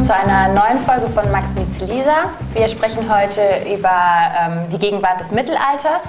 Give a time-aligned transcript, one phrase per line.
[0.00, 2.30] Willkommen zu einer neuen Folge von Max meets Lisa.
[2.54, 6.02] Wir sprechen heute über ähm, die Gegenwart des Mittelalters.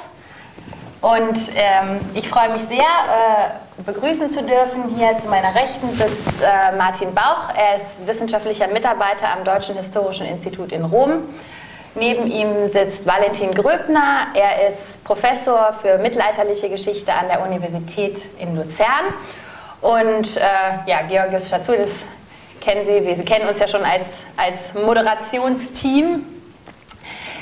[1.02, 4.96] Und ähm, ich freue mich sehr, äh, begrüßen zu dürfen.
[4.96, 7.54] Hier zu meiner Rechten sitzt äh, Martin Bauch.
[7.56, 11.24] Er ist wissenschaftlicher Mitarbeiter am Deutschen Historischen Institut in Rom.
[11.96, 14.28] Neben ihm sitzt Valentin Gröbner.
[14.36, 19.14] Er ist Professor für mittelalterliche Geschichte an der Universität in Luzern.
[19.82, 20.42] Und äh,
[20.86, 22.06] ja, Georgios Schatzoulis
[22.62, 26.26] kennen Sie, wir, kennen uns ja schon als, als Moderationsteam.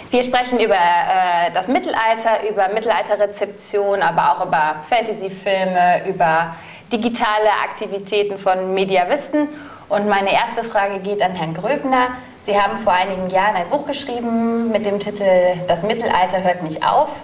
[0.10, 6.56] Wir sprechen über äh, das Mittelalter, über Mittelalterrezeption, aber auch über Fantasyfilme, über
[6.92, 9.50] digitale Aktivitäten von Mediavisten.
[9.90, 12.08] Und meine erste Frage geht an Herrn Gröbner.
[12.44, 15.26] Sie haben vor einigen Jahren ein Buch geschrieben mit dem Titel
[15.68, 17.18] Das Mittelalter hört nicht auf.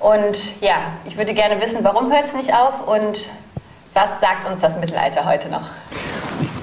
[0.00, 3.30] Und ja, ich würde gerne wissen, warum hört es nicht auf und
[3.92, 5.64] was sagt uns das Mittelalter heute noch?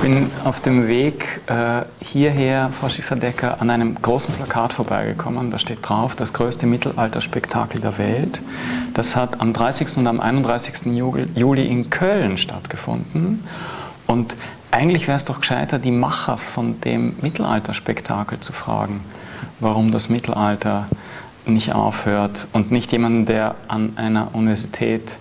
[0.02, 5.52] Bin auf dem Weg äh, hierher, Frau Schifferdecker, an einem großen Plakat vorbeigekommen.
[5.52, 8.42] Da steht drauf, das größte Mittelalterspektakel der Welt.
[8.96, 9.98] Das hat am 30.
[9.98, 10.88] und am 31.
[11.36, 13.44] Juli in Köln stattgefunden.
[14.08, 14.36] Und
[14.72, 19.02] eigentlich wäre es doch gescheiter, die Macher von dem Mittelalterspektakel zu fragen,
[19.60, 20.88] warum das Mittelalter
[21.46, 25.18] nicht aufhört und nicht jemanden, der an einer Universität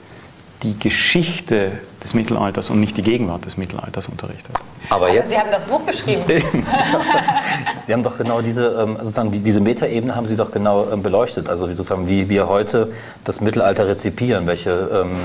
[0.62, 1.72] die Geschichte
[2.03, 4.56] des Mittelalters und nicht die Gegenwart des Mittelalters unterrichtet.
[4.88, 6.22] Aber jetzt, Sie haben das Buch geschrieben.
[7.87, 11.03] Sie haben doch genau diese, ähm, sozusagen die, diese Metaebene haben Sie doch genau ähm,
[11.03, 11.48] beleuchtet.
[11.48, 12.93] Also wie, sozusagen, wie wir heute
[13.25, 15.16] das Mittelalter rezipieren, welche ähm,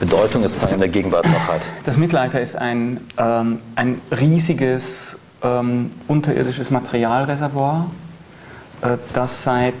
[0.00, 1.68] Bedeutung es sozusagen in der Gegenwart noch hat.
[1.84, 7.90] Das Mittelalter ist ein, ähm, ein riesiges ähm, unterirdisches Materialreservoir,
[8.82, 9.74] äh, das seit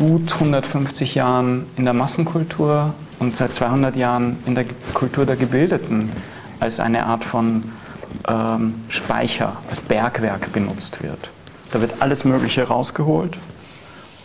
[0.00, 6.10] gut 150 Jahren in der Massenkultur und seit 200 Jahren in der Kultur der Gebildeten
[6.58, 7.70] als eine Art von
[8.26, 11.30] ähm, Speicher, als Bergwerk benutzt wird.
[11.70, 13.36] Da wird alles Mögliche rausgeholt,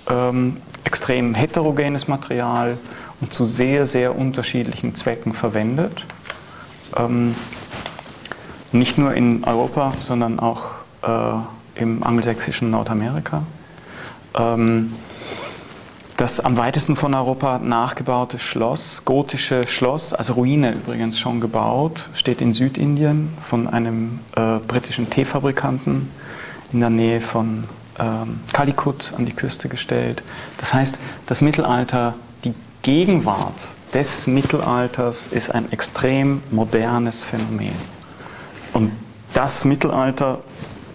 [0.09, 2.77] ähm, extrem heterogenes Material
[3.19, 6.05] und zu sehr, sehr unterschiedlichen Zwecken verwendet.
[6.95, 7.35] Ähm,
[8.71, 10.71] nicht nur in Europa, sondern auch
[11.01, 13.43] äh, im angelsächsischen Nordamerika.
[16.17, 22.39] Das am weitesten von Europa nachgebaute Schloss, gotische Schloss, also Ruine übrigens schon gebaut, steht
[22.39, 26.09] in Südindien von einem äh, britischen Teefabrikanten
[26.71, 27.65] in der Nähe von
[27.99, 30.23] ähm, Calicut an die Küste gestellt.
[30.57, 32.15] Das heißt, das Mittelalter,
[32.45, 37.75] die Gegenwart des Mittelalters ist ein extrem modernes Phänomen.
[38.71, 38.91] Und
[39.33, 40.39] das Mittelalter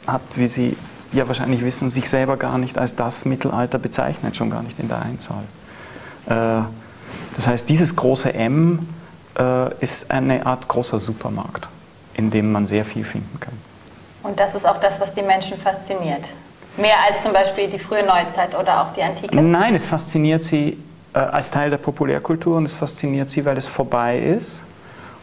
[0.06, 0.76] hat, wie Sie
[1.12, 4.88] ja wahrscheinlich wissen, sich selber gar nicht als das Mittelalter bezeichnet, schon gar nicht in
[4.88, 5.42] der Einzahl.
[6.26, 6.62] Äh,
[7.36, 8.88] das heißt, dieses große M
[9.38, 11.68] äh, ist eine Art großer Supermarkt,
[12.14, 13.54] in dem man sehr viel finden kann.
[14.22, 16.24] Und das ist auch das, was die Menschen fasziniert.
[16.76, 19.40] Mehr als zum Beispiel die frühe Neuzeit oder auch die Antike?
[19.40, 20.78] Nein, es fasziniert sie
[21.14, 24.62] äh, als Teil der Populärkultur und es fasziniert sie, weil es vorbei ist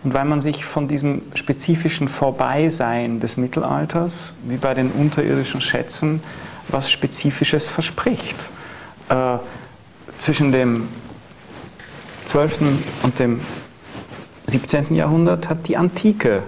[0.04, 6.22] und weil man sich von diesem spezifischen Vorbeisein des Mittelalters, wie bei den unterirdischen Schätzen,
[6.70, 8.36] was Spezifisches verspricht.
[9.10, 9.38] Äh,
[10.20, 10.88] zwischen dem
[12.28, 12.60] 12.
[13.04, 13.40] und dem
[14.48, 14.96] 17.
[14.96, 16.44] Jahrhundert hat die Antike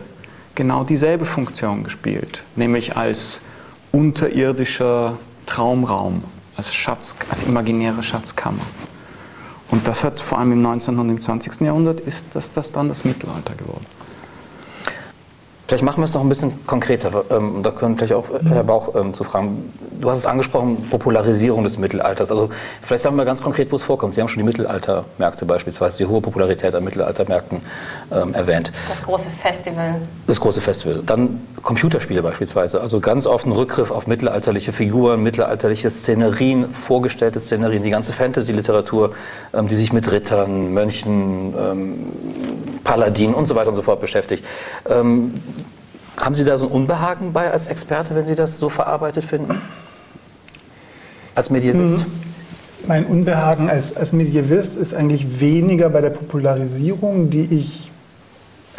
[0.56, 3.42] genau dieselbe Funktion gespielt, nämlich als
[3.92, 6.24] unterirdischer Traumraum,
[6.56, 8.62] als, Schatz, als imaginäre Schatzkammer.
[9.72, 10.98] Und das hat vor allem im 19.
[10.98, 11.62] und im 20.
[11.62, 13.86] Jahrhundert ist das, das dann das Mittelalter geworden.
[15.70, 17.26] Vielleicht machen wir es noch ein bisschen konkreter.
[17.30, 19.72] Ähm, da können vielleicht auch Herr Bauch ähm, zu fragen.
[20.02, 22.32] Du hast es angesprochen, Popularisierung des Mittelalters.
[22.32, 22.50] Also
[22.82, 24.16] vielleicht sagen wir ganz konkret, wo es vorkommt.
[24.16, 27.62] Sie haben schon die Mittelaltermärkte beispielsweise, die hohe Popularität an Mittelaltermärkten
[28.12, 28.72] ähm, erwähnt.
[28.90, 30.02] Das große Festival.
[30.26, 31.04] Das große Festival.
[31.06, 32.82] Dann Computerspiele beispielsweise.
[32.82, 39.12] Also ganz oft ein Rückgriff auf mittelalterliche Figuren, mittelalterliche Szenerien, vorgestellte Szenerien, die ganze Fantasy-Literatur,
[39.54, 42.08] ähm, die sich mit Rittern, Mönchen, ähm,
[42.84, 44.44] Paladinen und so weiter und so fort beschäftigt.
[46.20, 49.62] Haben Sie da so ein Unbehagen bei als Experte, wenn Sie das so verarbeitet finden?
[51.34, 52.06] Als Medievist?
[52.06, 52.12] Mhm.
[52.88, 57.92] Mein Unbehagen als, als Medievist ist eigentlich weniger bei der Popularisierung, die ich,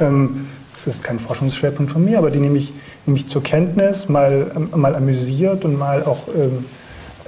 [0.00, 2.72] ähm, das ist kein Forschungsschwerpunkt von mir, aber die nehme ich,
[3.06, 6.66] nehme ich zur Kenntnis, mal, ähm, mal amüsiert und mal auch ähm,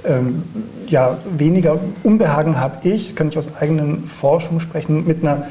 [0.05, 0.43] ähm,
[0.87, 5.47] ja, weniger Unbehagen habe ich, kann ich aus eigenen Forschungen sprechen, mit einer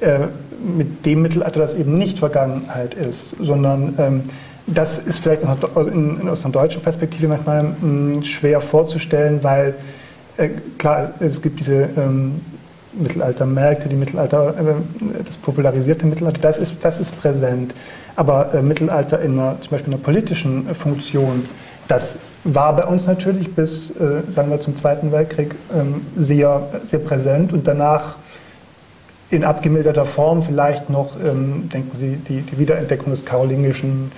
[0.00, 0.28] äh,
[0.60, 4.22] mit dem Mittelalter, das eben nicht Vergangenheit ist, sondern ähm,
[4.66, 9.74] das ist vielleicht in, aus einer deutschen Perspektive manchmal mh, hm, schwer vorzustellen, weil
[10.36, 10.48] äh,
[10.78, 12.36] klar, es gibt diese ähm,
[12.92, 17.74] Mittelaltermärkte, die Mittelalter, äh, das popularisierte Mittelalter, das ist, das ist präsent.
[18.16, 21.44] Aber äh, Mittelalter in einer, zum Beispiel in einer politischen Funktion,
[21.88, 26.98] das war bei uns natürlich bis, äh, sagen wir, zum Zweiten Weltkrieg ähm, sehr, sehr
[27.00, 28.16] präsent und danach
[29.30, 34.12] in abgemilderter Form vielleicht noch, ähm, denken Sie, die, die, Wiederentdeckung des karolingischen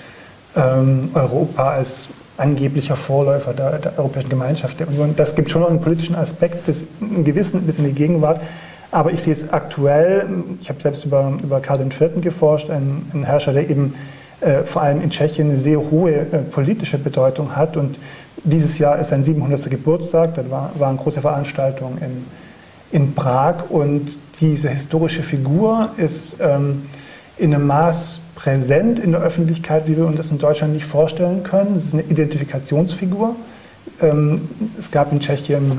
[0.55, 5.15] ähm, Europa als angeblicher Vorläufer der, der, Europäischen Gemeinschaft der Union.
[5.17, 8.43] Das gibt schon noch einen politischen Aspekt bis, einen gewissen, bis in die Gegenwart.
[8.91, 10.27] Aber ich sehe es aktuell,
[10.61, 12.21] ich habe selbst über, über Karl IV.
[12.21, 13.95] geforscht, ein, ein Herrscher, der eben
[14.41, 17.77] äh, vor allem in Tschechien eine sehr hohe äh, politische Bedeutung hat.
[17.77, 17.99] Und
[18.45, 19.69] dieses Jahr ist sein 700.
[19.69, 22.25] Geburtstag, da war, war eine große Veranstaltung in,
[22.93, 26.83] in Prag und diese historische Figur ist ähm,
[27.37, 31.43] in einem Maß präsent in der Öffentlichkeit, wie wir uns das in Deutschland nicht vorstellen
[31.43, 31.77] können.
[31.77, 33.35] Es ist eine Identifikationsfigur.
[34.01, 34.49] Ähm,
[34.79, 35.79] es gab in Tschechien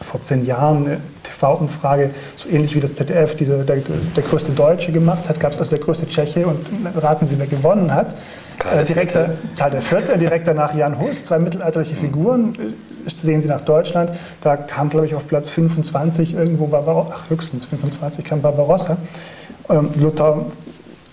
[0.00, 4.92] vor zehn Jahren eine TV-Umfrage, so ähnlich wie das ZDF, diese, der, der größte Deutsche
[4.92, 6.58] gemacht hat, gab es also der größte Tscheche und
[6.96, 8.14] raten Sie, wer gewonnen hat.
[8.58, 12.54] Karl, äh, direkter, Karl IV., direkt danach Jan Hus, zwei mittelalterliche Figuren,
[13.16, 14.10] sehen Sie nach Deutschland,
[14.42, 18.96] da kam, glaube ich, auf Platz 25 irgendwo Barbarossa, ach, höchstens 25 kam Barbarossa.
[19.70, 20.46] Ähm, Luther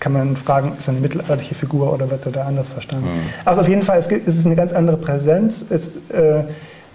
[0.00, 3.06] kann man fragen, ist er eine mittelalterliche Figur oder wird er da anders verstanden?
[3.06, 3.20] Mhm.
[3.44, 5.64] Also auf jeden Fall, es, es, ist eine ganz andere Präsenz.
[5.68, 6.44] Es äh,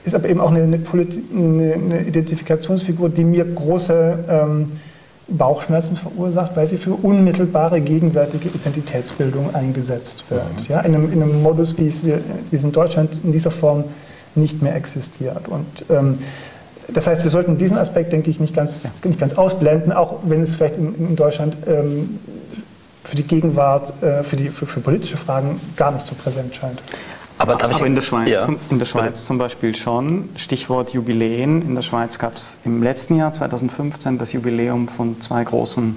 [0.03, 4.71] ist aber eben auch eine, eine, eine, Identifikationsfigur, die mir große ähm,
[5.27, 10.43] Bauchschmerzen verursacht, weil sie für unmittelbare gegenwärtige Identitätsbildung eingesetzt wird.
[10.43, 10.65] Mhm.
[10.67, 12.13] Ja, in, einem, in einem Modus, wie es, wie
[12.51, 13.85] es in Deutschland in dieser Form
[14.35, 15.47] nicht mehr existiert.
[15.47, 16.19] Und ähm,
[16.87, 20.43] das heißt, wir sollten diesen Aspekt, denke ich, nicht ganz, nicht ganz ausblenden, auch wenn
[20.43, 22.19] es vielleicht in, in Deutschland ähm,
[23.03, 26.81] für die Gegenwart, äh, für, die, für, für, politische Fragen gar nicht so präsent scheint.
[27.37, 28.45] Aber, Aber in der Schweiz, ja.
[28.45, 30.29] zum, in der Schweiz zum Beispiel schon.
[30.35, 31.63] Stichwort Jubiläen.
[31.63, 35.95] In der Schweiz gab es im letzten Jahr, 2015, das Jubiläum von zwei großen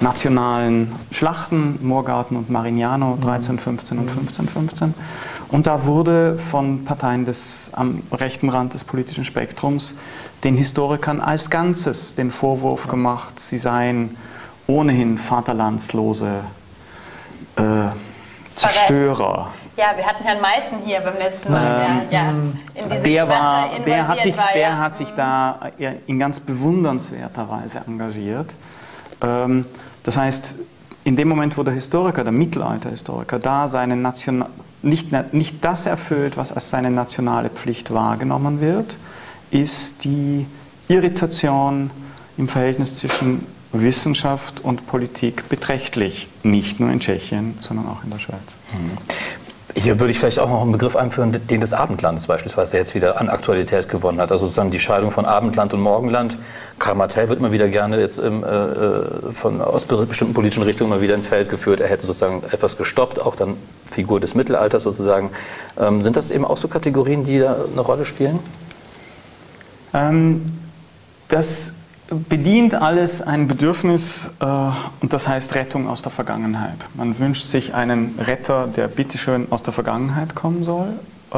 [0.00, 4.94] nationalen Schlachten, Moorgarten und Marignano, 1315 und 1515.
[5.50, 9.98] Und da wurde von Parteien des, am rechten Rand des politischen Spektrums
[10.44, 14.16] den Historikern als Ganzes den Vorwurf gemacht, sie seien
[14.66, 16.40] ohnehin vaterlandslose
[17.56, 17.62] äh,
[18.54, 19.50] Zerstörer.
[19.76, 21.86] Ja, wir hatten Herrn Meißen hier beim letzten Mal.
[21.86, 22.32] Ähm, ja,
[22.74, 25.70] ja, der, war, der hat sich, war, der hat sich da
[26.06, 28.56] in ganz bewundernswerter Weise engagiert.
[29.22, 29.64] Ähm,
[30.02, 30.56] das heißt,
[31.04, 34.44] in dem Moment, wo der Historiker, der Mittelalterhistoriker, da seine Nation,
[34.82, 38.96] nicht, nicht das erfüllt, was als seine nationale Pflicht wahrgenommen wird,
[39.50, 40.46] ist die
[40.88, 41.90] Irritation
[42.36, 48.18] im Verhältnis zwischen Wissenschaft und Politik beträchtlich, nicht nur in Tschechien, sondern auch in der
[48.18, 48.56] Schweiz.
[49.80, 52.96] Hier würde ich vielleicht auch noch einen Begriff einführen, den des Abendlandes beispielsweise, der jetzt
[52.96, 54.32] wieder an Aktualität gewonnen hat.
[54.32, 56.36] Also sozusagen die Scheidung von Abendland und Morgenland.
[56.80, 60.90] Karl Martell wird immer wieder gerne jetzt im, äh, äh, von, aus bestimmten politischen Richtungen
[60.90, 61.80] mal wieder ins Feld geführt.
[61.80, 63.56] Er hätte sozusagen etwas gestoppt, auch dann
[63.86, 65.30] Figur des Mittelalters sozusagen.
[65.78, 68.40] Ähm, sind das eben auch so Kategorien, die da eine Rolle spielen?
[69.94, 70.58] Ähm,
[71.28, 71.74] das
[72.10, 74.44] bedient alles ein Bedürfnis äh,
[75.00, 76.78] und das heißt Rettung aus der Vergangenheit.
[76.94, 80.88] Man wünscht sich einen Retter, der bitteschön aus der Vergangenheit kommen soll.
[81.32, 81.36] Äh,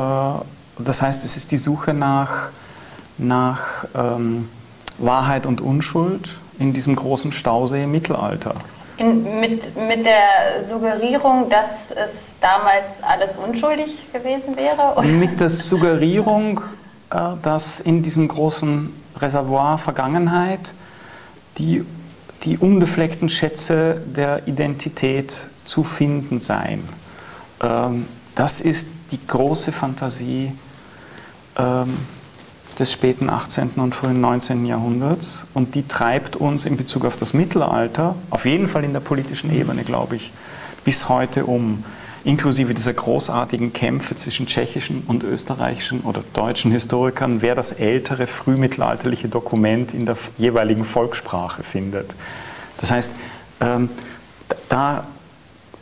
[0.79, 2.51] das heißt, es ist die Suche nach,
[3.19, 4.49] nach ähm,
[4.99, 8.55] Wahrheit und Unschuld in diesem großen Stausee im Mittelalter.
[8.97, 14.95] In, mit, mit der Suggerierung, dass es damals alles unschuldig gewesen wäre?
[14.97, 15.09] Oder?
[15.09, 16.61] Mit der Suggerierung,
[17.11, 20.75] äh, dass in diesem großen Reservoir Vergangenheit,
[21.59, 21.85] die
[22.45, 26.89] die unbefleckten Schätze der Identität zu finden seien.
[27.63, 30.53] Ähm, das ist die große Fantasie
[31.59, 31.99] ähm,
[32.79, 33.73] des späten 18.
[33.77, 34.65] und frühen 19.
[34.65, 39.01] Jahrhunderts und die treibt uns in Bezug auf das Mittelalter, auf jeden Fall in der
[39.01, 40.33] politischen Ebene, glaube ich,
[40.85, 41.85] bis heute um
[42.25, 49.29] inklusive dieser großartigen Kämpfe zwischen tschechischen und österreichischen oder deutschen Historikern, wer das ältere frühmittelalterliche
[49.29, 52.15] Dokument in der jeweiligen Volkssprache findet.
[52.79, 53.15] Das heißt,
[53.61, 53.89] ähm,
[54.69, 55.07] da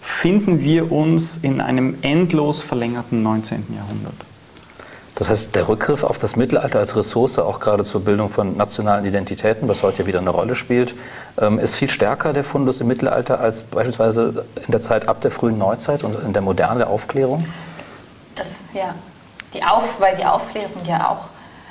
[0.00, 3.66] finden wir uns in einem endlos verlängerten 19.
[3.75, 4.28] Jahrhundert.
[5.19, 9.05] Das heißt, der Rückgriff auf das Mittelalter als Ressource, auch gerade zur Bildung von nationalen
[9.05, 10.95] Identitäten, was heute ja wieder eine Rolle spielt,
[11.41, 15.33] ähm, ist viel stärker der Fundus im Mittelalter als beispielsweise in der Zeit ab der
[15.33, 17.49] frühen Neuzeit und in der Moderne der Aufklärung?
[18.37, 18.95] Das, ja.
[19.55, 21.25] Die Auf, weil die Aufklärung ja auch,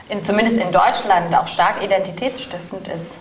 [0.10, 3.14] in, zumindest in Deutschland, auch stark identitätsstiftend ist.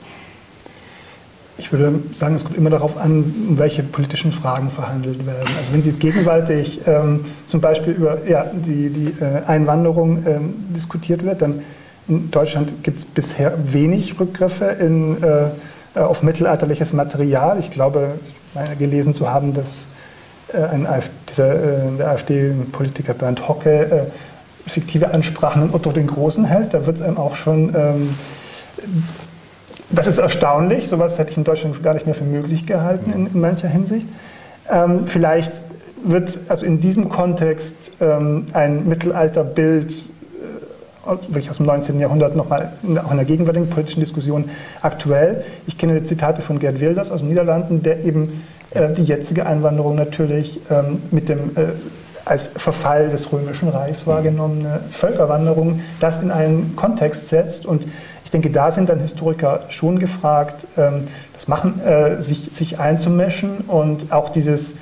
[1.58, 5.48] Ich würde sagen, es kommt immer darauf an, um welche politischen Fragen verhandelt werden.
[5.58, 11.25] Also wenn Sie gegenwärtig ähm, zum Beispiel über ja, die, die äh, Einwanderung ähm, diskutiert
[11.25, 11.62] wird, dann
[12.08, 17.58] in Deutschland gibt es bisher wenig Rückgriffe in, äh, auf mittelalterliches Material.
[17.58, 18.18] Ich glaube,
[18.54, 19.86] meine, gelesen zu haben, dass
[20.52, 26.06] äh, ein AfD, dieser, äh, der AfD-Politiker Bernd Hocke äh, fiktive Ansprachen an Otto den
[26.06, 26.75] Großen hält.
[26.75, 28.14] Da wird es einem auch schon ähm,
[29.90, 33.26] das ist erstaunlich, sowas hätte ich in Deutschland gar nicht mehr für möglich gehalten in,
[33.26, 34.07] in mancher Hinsicht.
[34.71, 35.62] Ähm, vielleicht
[36.05, 42.00] wird also in diesem Kontext ähm, ein Mittelalterbild äh, wirklich aus dem 19.
[42.00, 42.73] Jahrhundert nochmal
[43.05, 44.50] auch in der gegenwärtigen politischen Diskussion
[44.83, 45.45] aktuell.
[45.66, 49.95] Ich kenne Zitate von Gerd Wilders aus den Niederlanden, der eben äh, die jetzige Einwanderung
[49.95, 51.73] natürlich ähm, mit dem äh,
[52.25, 57.87] als Verfall des Römischen Reichs wahrgenommene Völkerwanderung das in einen Kontext setzt und
[58.26, 61.02] ich denke, da sind dann Historiker schon gefragt, ähm,
[61.33, 64.75] das machen, äh, sich, sich einzumischen und auch dieses,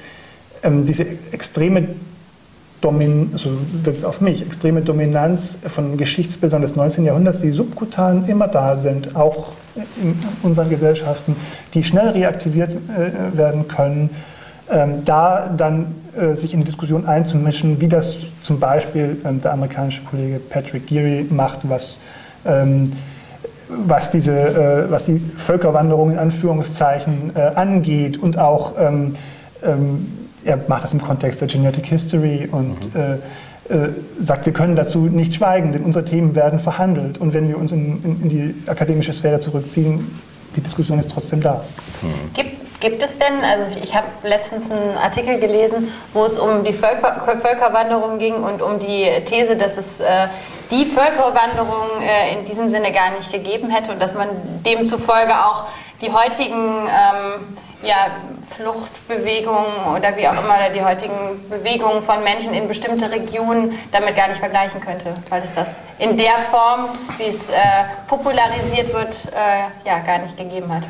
[0.62, 1.88] ähm, diese extreme
[2.80, 3.50] Domin so
[3.82, 7.04] wirkt es auf mich, extreme Dominanz von Geschichtsbildern des 19.
[7.04, 9.48] Jahrhunderts, die subkutan immer da sind, auch
[10.00, 11.36] in unseren Gesellschaften,
[11.74, 14.08] die schnell reaktiviert äh, werden können,
[14.70, 20.00] ähm, da dann äh, sich in die Diskussion einzumischen, wie das zum Beispiel der amerikanische
[20.00, 21.98] Kollege Patrick Geary macht, was
[23.86, 29.16] was, diese, äh, was die Völkerwanderung in Anführungszeichen äh, angeht und auch, ähm,
[29.62, 30.08] ähm,
[30.44, 33.00] er macht das im Kontext der Genetic History und mhm.
[33.00, 33.88] äh, äh,
[34.20, 37.72] sagt, wir können dazu nicht schweigen, denn unsere Themen werden verhandelt und wenn wir uns
[37.72, 40.06] in, in, in die akademische Sphäre zurückziehen,
[40.54, 41.64] die Diskussion ist trotzdem da.
[42.02, 42.34] Mhm.
[42.34, 42.53] Gibt
[42.84, 47.18] Gibt es denn, also ich habe letztens einen Artikel gelesen, wo es um die Völker,
[47.40, 50.28] Völkerwanderung ging und um die These, dass es äh,
[50.70, 54.28] die Völkerwanderung äh, in diesem Sinne gar nicht gegeben hätte und dass man
[54.66, 55.64] demzufolge auch
[56.02, 58.18] die heutigen ähm, ja,
[58.50, 64.28] Fluchtbewegungen oder wie auch immer, die heutigen Bewegungen von Menschen in bestimmte Regionen damit gar
[64.28, 67.54] nicht vergleichen könnte, weil es das in der Form, wie es äh,
[68.06, 70.82] popularisiert wird, äh, ja, gar nicht gegeben hat.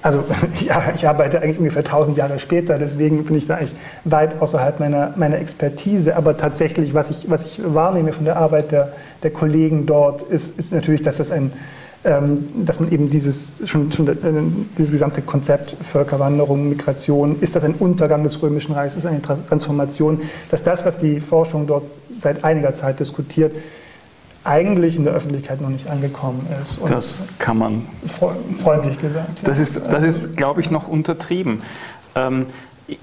[0.00, 0.24] Also
[0.60, 3.74] ja, ich arbeite eigentlich ungefähr 1000 Jahre später, deswegen bin ich da eigentlich
[4.04, 6.16] weit außerhalb meiner, meiner Expertise.
[6.16, 10.58] Aber tatsächlich, was ich, was ich wahrnehme von der Arbeit der, der Kollegen dort, ist,
[10.58, 11.52] ist natürlich, dass das ein
[12.04, 14.14] ähm, dass man eben dieses, schon, schon äh,
[14.76, 20.20] dieses gesamte Konzept Völkerwanderung, Migration, ist das ein Untergang des Römischen Reichs, ist eine Transformation,
[20.50, 23.52] dass das, was die Forschung dort seit einiger Zeit diskutiert,
[24.44, 26.78] eigentlich in der Öffentlichkeit noch nicht angekommen ist.
[26.78, 27.86] Und das kann man.
[28.62, 29.40] Freundlich gesagt.
[29.44, 31.62] Das ist, das ist glaube ich, noch untertrieben.
[32.14, 32.46] Ähm,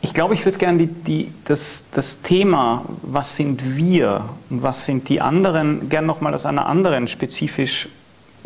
[0.01, 4.86] ich glaube, ich würde gerne die, die, das, das Thema, was sind wir und was
[4.86, 7.89] sind die anderen, gerne nochmal aus einer anderen, spezifisch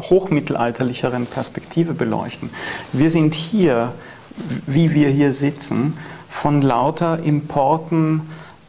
[0.02, 2.50] hochmittelalterlicheren Perspektive beleuchten.
[2.94, 3.94] Wir sind hier,
[4.66, 5.98] wie wir hier sitzen,
[6.30, 8.22] von lauter Importen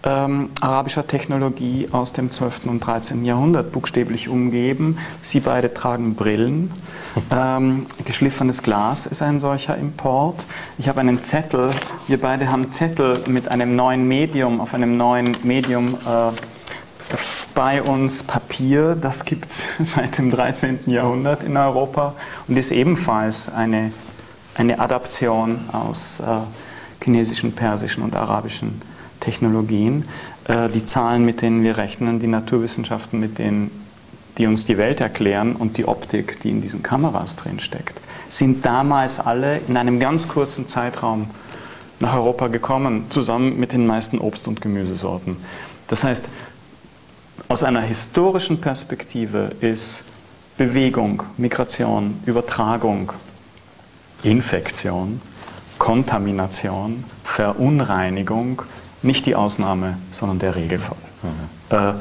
[0.04, 2.66] ähm, arabischer Technologie aus dem 12.
[2.66, 3.24] und 13.
[3.24, 4.98] Jahrhundert buchstäblich umgeben.
[5.22, 6.70] Sie beide tragen Brillen.
[7.32, 10.44] Ähm, geschliffenes Glas ist ein solcher Import.
[10.78, 11.70] Ich habe einen Zettel.
[12.06, 16.32] Wir beide haben Zettel mit einem neuen Medium, auf einem neuen Medium äh,
[17.54, 18.96] bei uns Papier.
[19.00, 20.80] Das gibt es seit dem 13.
[20.86, 22.14] Jahrhundert in Europa
[22.46, 23.90] und ist ebenfalls eine,
[24.54, 26.24] eine Adaption aus äh,
[27.02, 28.82] chinesischen, persischen und arabischen
[29.24, 30.04] Technologien,
[30.44, 33.70] äh, die Zahlen, mit denen wir rechnen, die Naturwissenschaften, mit denen
[34.36, 38.66] die uns die Welt erklären und die Optik, die in diesen Kameras drin steckt, sind
[38.66, 41.30] damals alle in einem ganz kurzen Zeitraum
[42.00, 45.36] nach Europa gekommen, zusammen mit den meisten Obst- und Gemüsesorten.
[45.86, 46.28] Das heißt,
[47.48, 50.04] aus einer historischen Perspektive ist
[50.56, 53.12] Bewegung, Migration, Übertragung
[54.24, 55.20] Infektion,
[55.78, 58.62] Kontamination, Verunreinigung
[59.04, 60.96] nicht die Ausnahme, sondern der Regelfall.
[61.22, 61.76] Mhm.
[61.76, 61.92] Äh,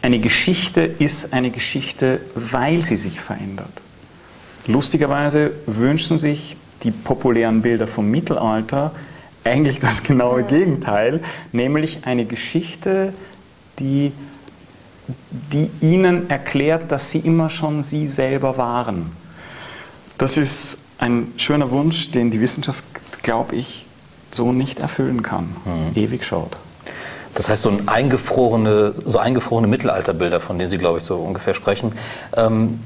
[0.00, 3.72] eine Geschichte ist eine Geschichte, weil sie sich verändert.
[4.66, 8.92] Lustigerweise wünschen sich die populären Bilder vom Mittelalter
[9.44, 11.22] eigentlich das genaue Gegenteil,
[11.52, 13.12] nämlich eine Geschichte,
[13.78, 14.12] die,
[15.52, 19.10] die ihnen erklärt, dass sie immer schon sie selber waren.
[20.16, 22.84] Das ist ein schöner Wunsch, den die Wissenschaft,
[23.22, 23.87] glaube ich,
[24.30, 25.56] so nicht erfüllen kann.
[25.64, 25.96] Mhm.
[25.96, 26.56] Ewig schaut.
[27.34, 31.54] Das heißt, so, ein eingefrorene, so eingefrorene Mittelalterbilder, von denen Sie, glaube ich, so ungefähr
[31.54, 31.92] sprechen,
[32.36, 32.80] ähm,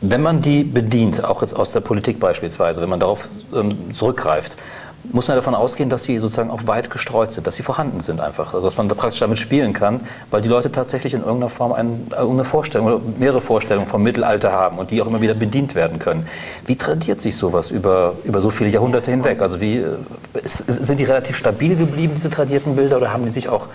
[0.00, 4.56] wenn man die bedient, auch jetzt aus der Politik beispielsweise, wenn man darauf ähm, zurückgreift,
[5.04, 8.20] muss man davon ausgehen, dass sie sozusagen auch weit gestreut sind, dass sie vorhanden sind
[8.20, 8.52] einfach.
[8.52, 10.00] Also dass man da praktisch damit spielen kann,
[10.30, 14.52] weil die Leute tatsächlich in irgendeiner Form eine, eine Vorstellung oder mehrere Vorstellungen vom Mittelalter
[14.52, 16.26] haben und die auch immer wieder bedient werden können.
[16.66, 19.40] Wie tradiert sich sowas über, über so viele Jahrhunderte hinweg?
[19.40, 19.96] Also wie, äh,
[20.44, 23.68] sind die relativ stabil geblieben, diese tradierten Bilder, oder haben die sich auch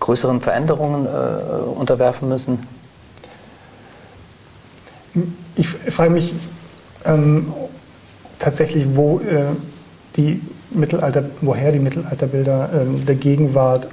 [0.00, 2.58] größeren Veränderungen äh, unterwerfen müssen?
[5.56, 6.32] Ich frage mich
[7.04, 7.52] ähm,
[8.38, 9.44] tatsächlich, wo äh,
[10.16, 13.88] die Mittelalter, woher die Mittelalterbilder ähm, der Gegenwart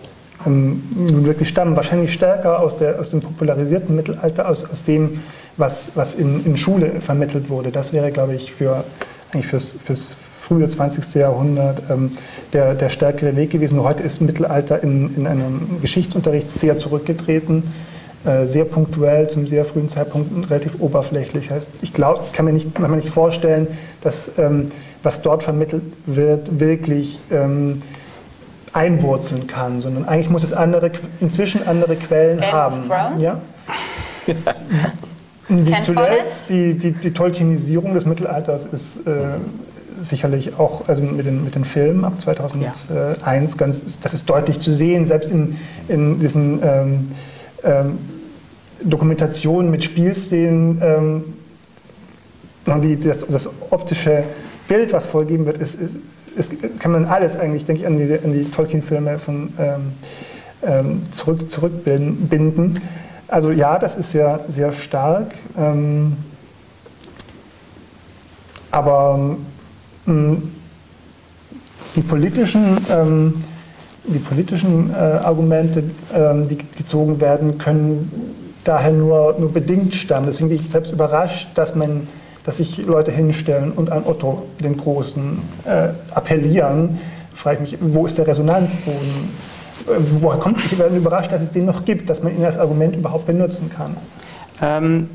[0.45, 1.75] ähm, nun wirklich stammen.
[1.75, 5.21] Wahrscheinlich stärker aus, der, aus dem popularisierten Mittelalter, aus, aus dem,
[5.57, 7.71] was, was in, in Schule vermittelt wurde.
[7.71, 8.83] Das wäre, glaube ich, für,
[9.31, 10.15] eigentlich fürs, fürs
[10.47, 11.15] frühe 20.
[11.15, 12.11] Jahrhundert ähm,
[12.53, 13.81] der, der stärkere Weg gewesen.
[13.83, 17.73] Heute ist Mittelalter in, in einem Geschichtsunterricht sehr zurückgetreten,
[18.25, 21.49] äh, sehr punktuell, zum sehr frühen Zeitpunkt relativ oberflächlich.
[21.49, 23.67] Heißt, ich glaube, kann mir nicht, manchmal nicht vorstellen,
[24.01, 24.71] dass ähm,
[25.07, 27.81] was dort vermittelt wird, wirklich ähm,
[28.73, 32.81] einwurzeln kann, sondern eigentlich muss es andere, inzwischen andere Quellen Game haben.
[32.81, 33.21] Of Thrones?
[33.21, 33.39] Ja?
[35.49, 39.37] Die zuletzt die, die, die Tolkienisierung des Mittelalters ist äh,
[39.97, 43.47] sicherlich auch also mit, den, mit den Filmen ab 2001 ja.
[43.55, 45.55] ganz, das ist deutlich zu sehen, selbst in,
[45.87, 47.11] in diesen ähm,
[47.63, 47.97] ähm,
[48.83, 51.23] Dokumentationen mit Spielszenen, ähm,
[52.83, 54.25] die, das, das optische
[54.67, 55.97] Bild, was vorgegeben wird, ist, ist,
[56.35, 59.93] ist, kann man alles eigentlich, denke ich, an die, an die Tolkien-Filme von ähm,
[60.65, 62.81] ähm, zurück, zurückbinden.
[63.27, 65.33] Also ja, das ist sehr, sehr stark.
[65.57, 66.17] Ähm,
[68.71, 69.37] aber
[70.07, 70.51] ähm,
[71.95, 73.43] die politischen, ähm,
[74.05, 80.27] die politischen äh, Argumente, ähm, die gezogen werden, können daher nur, nur bedingt stammen.
[80.27, 82.07] Deswegen bin ich selbst überrascht, dass man
[82.47, 86.97] dass sich Leute hinstellen und an Otto den Großen äh, appellieren,
[87.35, 89.29] frage ich mich, wo ist der Resonanzboden?
[89.85, 92.57] Äh, woher kommt, ich werde überrascht, dass es den noch gibt, dass man ihn als
[92.57, 93.97] Argument überhaupt benutzen kann.
[94.61, 95.09] Ähm,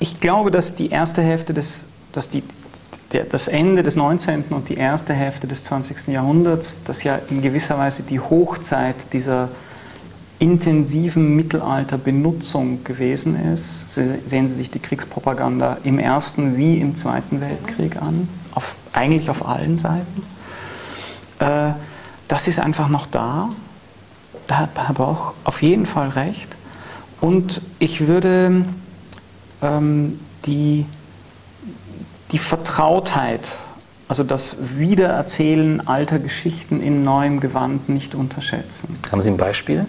[0.00, 2.42] ich glaube, dass die erste Hälfte des, dass die,
[3.12, 4.44] der, das Ende des 19.
[4.50, 6.08] und die erste Hälfte des 20.
[6.08, 9.48] Jahrhunderts, das ja in gewisser Weise die Hochzeit dieser
[10.44, 13.90] intensiven Mittelalterbenutzung gewesen ist.
[13.90, 19.48] Sehen Sie sich die Kriegspropaganda im Ersten wie im Zweiten Weltkrieg an, auf, eigentlich auf
[19.48, 20.22] allen Seiten.
[21.38, 21.72] Äh,
[22.28, 23.48] das ist einfach noch da.
[24.46, 26.54] Da habe ich auch auf jeden Fall recht.
[27.22, 28.66] Und ich würde
[29.62, 30.84] ähm, die,
[32.32, 33.52] die Vertrautheit,
[34.08, 38.98] also das Wiedererzählen alter Geschichten in neuem Gewand nicht unterschätzen.
[39.10, 39.86] Haben Sie ein Beispiel?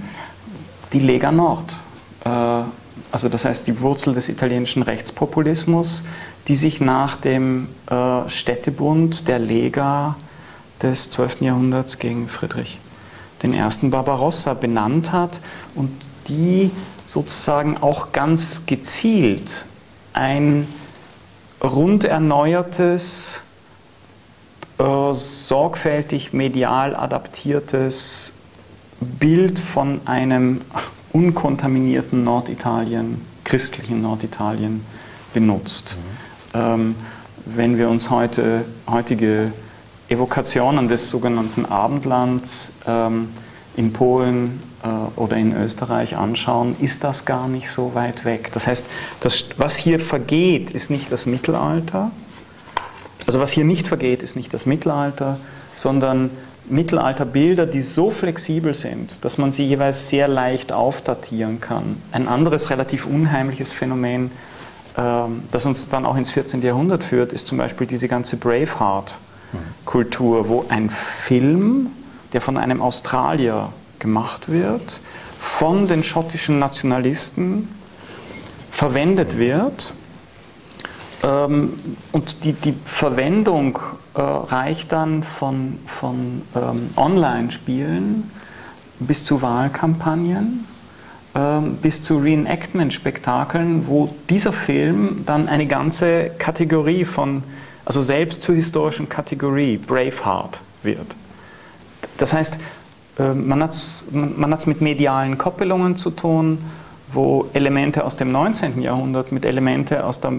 [0.96, 1.76] Die Lega Nord.
[2.24, 2.30] Äh,
[3.12, 6.06] also das heißt die Wurzel des italienischen Rechtspopulismus,
[6.48, 10.16] die sich nach dem äh, Städtebund der Lega
[10.82, 11.42] des 12.
[11.42, 12.80] Jahrhunderts gegen Friedrich
[13.44, 15.42] den ersten Barbarossa benannt hat
[15.76, 15.92] und
[16.30, 16.72] die
[17.06, 19.66] sozusagen auch ganz gezielt
[20.14, 20.66] ein
[21.62, 23.44] rund erneuertes,
[24.80, 28.35] äh, sorgfältig medial adaptiertes
[29.00, 30.62] Bild von einem
[31.14, 34.84] unkontaminierten Norditalien, christlichen Norditalien
[35.34, 35.96] benutzt.
[35.96, 36.60] Mhm.
[36.60, 36.96] Ähm,
[37.46, 39.52] wenn wir uns heute heutige
[40.10, 43.30] Evokationen des sogenannten Abendlands ähm,
[43.76, 44.88] in Polen äh,
[45.20, 48.52] oder in Österreich anschauen, ist das gar nicht so weit weg.
[48.54, 48.88] Das heißt,
[49.20, 52.12] das, was hier vergeht, ist nicht das Mittelalter.
[53.28, 55.40] Also was hier nicht vergeht, ist nicht das Mittelalter,
[55.76, 56.30] sondern
[56.70, 62.02] Mittelalterbilder, die so flexibel sind, dass man sie jeweils sehr leicht aufdatieren kann.
[62.12, 64.32] Ein anderes relativ unheimliches Phänomen,
[64.98, 66.62] ähm, das uns dann auch ins 14.
[66.62, 71.90] Jahrhundert führt, ist zum Beispiel diese ganze Braveheart-Kultur, wo ein Film,
[72.34, 75.02] der von einem Australier gemacht wird,
[75.40, 77.70] von den schottischen Nationalisten
[78.72, 79.94] verwendet wird
[81.24, 81.80] ähm,
[82.12, 83.80] und die, die Verwendung
[84.16, 88.32] äh, reicht dann von, von ähm, Online-Spielen
[89.00, 90.66] bis zu Wahlkampagnen,
[91.36, 97.44] ähm, bis zu Reenactment-Spektakeln, wo dieser Film dann eine ganze Kategorie von,
[97.84, 101.16] also selbst zur historischen Kategorie, Braveheart wird.
[102.18, 102.58] Das heißt,
[103.20, 106.60] äh, man hat es man mit medialen Koppelungen zu tun,
[107.12, 108.82] wo Elemente aus dem 19.
[108.82, 110.34] Jahrhundert mit Elemente aus der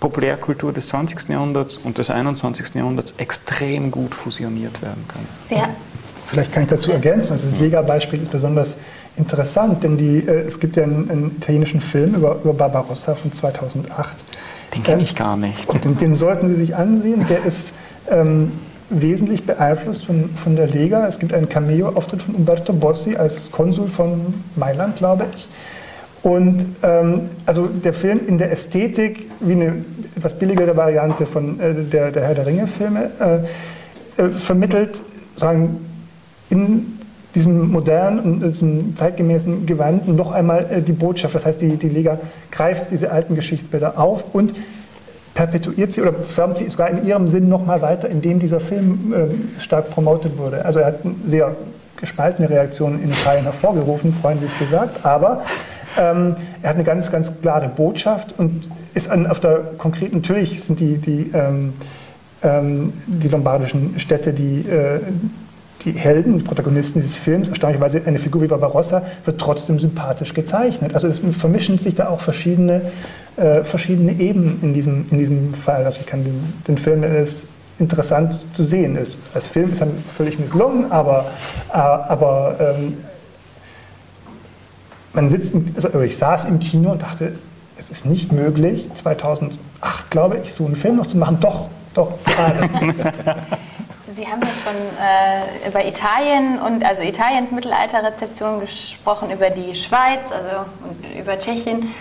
[0.00, 1.28] Populärkultur des 20.
[1.30, 2.74] Jahrhunderts und des 21.
[2.74, 5.28] Jahrhunderts extrem gut fusioniert werden können.
[5.50, 5.68] Ja.
[6.26, 8.78] Vielleicht kann ich dazu ergänzen, also das Lega-Beispiel ist besonders
[9.16, 13.32] interessant, denn die, äh, es gibt ja einen, einen italienischen Film über, über, Barbarossa von
[13.32, 14.24] 2008.
[14.74, 15.68] Den kenne ich gar nicht.
[15.68, 17.26] Und den, den, sollten Sie sich ansehen.
[17.28, 17.74] Der ist
[18.10, 18.52] ähm,
[18.90, 21.06] wesentlich beeinflusst von, von der Lega.
[21.06, 25.48] Es gibt einen Cameo-Auftritt von Umberto Bossi als Konsul von Mailand, glaube ich.
[26.24, 29.84] Und ähm, also der Film in der Ästhetik, wie eine
[30.16, 33.10] etwas billigere Variante von äh, der, der Herr der Ringe-Filme,
[34.16, 35.02] äh, äh, vermittelt
[35.36, 35.84] sagen,
[36.48, 36.98] in
[37.34, 41.34] diesem modernen und diesem zeitgemäßen Gewand noch einmal äh, die Botschaft.
[41.34, 42.18] Das heißt, die, die Liga
[42.50, 44.54] greift diese alten Geschichtsbilder auf und
[45.34, 49.12] perpetuiert sie oder förmt sie sogar in ihrem Sinn noch mal weiter, indem dieser Film
[49.12, 50.64] äh, stark promotet wurde.
[50.64, 51.54] Also er hat eine sehr
[51.96, 55.42] gespaltene Reaktion in Italien hervorgerufen, freundlich gesagt, aber
[55.98, 60.62] ähm, er hat eine ganz, ganz klare Botschaft und ist an, auf der konkreten, natürlich
[60.62, 61.74] sind die, die, ähm,
[62.42, 65.00] ähm, die lombardischen Städte, die, äh,
[65.84, 70.94] die Helden, die Protagonisten dieses Films, erstaunlicherweise eine Figur wie Barbarossa, wird trotzdem sympathisch gezeichnet.
[70.94, 72.80] Also es vermischen sich da auch verschiedene,
[73.36, 75.84] äh, verschiedene Ebenen in diesem, in diesem Fall.
[75.84, 77.44] Also ich kann den, den Film, wenn es
[77.78, 79.16] interessant zu sehen ist.
[79.34, 81.26] Als Film ist er völlig misslungen, aber,
[81.72, 82.94] äh, aber ähm,
[85.14, 87.38] man sitzt, also ich saß im Kino und dachte,
[87.78, 89.58] es ist nicht möglich, 2008,
[90.10, 91.38] glaube ich, so einen Film noch zu machen.
[91.40, 92.68] Doch, doch, gerade.
[94.16, 100.20] Sie haben jetzt schon äh, über Italien und also Italiens Mittelalterrezeption gesprochen, über die Schweiz
[100.30, 101.92] also, und über Tschechien.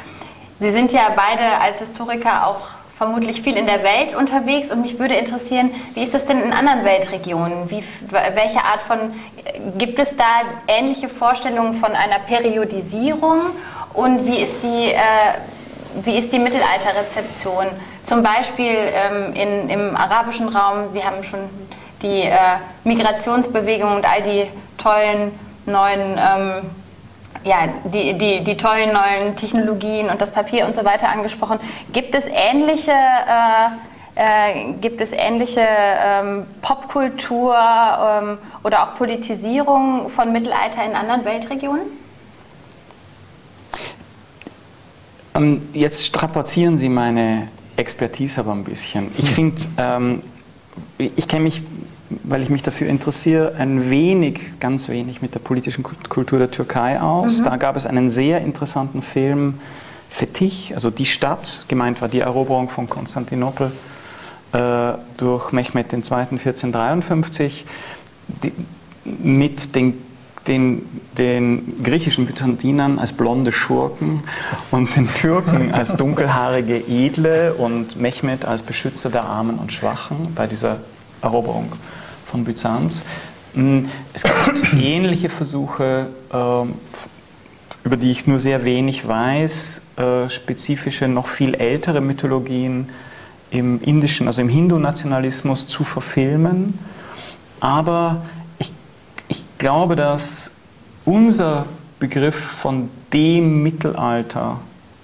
[0.59, 4.99] Sie sind ja beide als Historiker auch vermutlich viel in der Welt unterwegs und mich
[4.99, 7.69] würde interessieren, wie ist das denn in anderen Weltregionen?
[7.69, 9.13] Wie, welche Art von,
[9.77, 10.23] gibt es da
[10.67, 13.41] ähnliche Vorstellungen von einer Periodisierung
[13.93, 17.65] und wie ist die, äh, wie ist die Mittelalterrezeption?
[18.03, 21.39] Zum Beispiel ähm, in, im arabischen Raum, Sie haben schon
[22.01, 22.37] die äh,
[22.83, 25.31] Migrationsbewegung und all die tollen
[25.65, 26.69] neuen ähm,
[27.43, 31.59] ja, die, die, die tollen neuen Technologien und das Papier und so weiter angesprochen.
[31.91, 33.69] Gibt es ähnliche, äh,
[34.15, 41.85] äh, gibt es ähnliche ähm, Popkultur ähm, oder auch Politisierung von Mittelalter in anderen Weltregionen?
[45.35, 49.11] Ähm, jetzt strapazieren Sie meine Expertise aber ein bisschen.
[49.17, 50.21] Ich finde, ähm,
[50.97, 51.61] ich kenne mich
[52.23, 56.99] weil ich mich dafür interessiere, ein wenig, ganz wenig mit der politischen Kultur der Türkei
[56.99, 57.39] aus.
[57.39, 57.43] Mhm.
[57.45, 59.55] Da gab es einen sehr interessanten Film,
[60.09, 63.71] Fetich, also die Stadt, gemeint war die Eroberung von Konstantinopel
[64.51, 65.99] äh, durch Mehmed II.
[65.99, 67.65] 1453,
[68.43, 68.51] die,
[69.05, 69.95] mit den,
[70.47, 70.85] den,
[71.17, 74.23] den griechischen Byzantinern als blonde Schurken
[74.69, 80.45] und den Türken als dunkelhaarige Edle und Mehmed als Beschützer der Armen und Schwachen bei
[80.45, 80.77] dieser
[81.23, 81.71] Eroberung
[82.33, 83.03] von Byzanz.
[83.53, 86.73] Hm, es gibt ähnliche Versuche, ähm,
[87.83, 92.89] über die ich nur sehr wenig weiß, äh, spezifische, noch viel ältere Mythologien
[93.51, 96.79] im indischen, also im Hindu-Nationalismus zu verfilmen.
[97.59, 98.25] Aber
[98.57, 98.71] ich,
[99.27, 100.55] ich glaube, dass
[101.05, 101.67] unser
[101.99, 104.59] Begriff von dem Mittelalter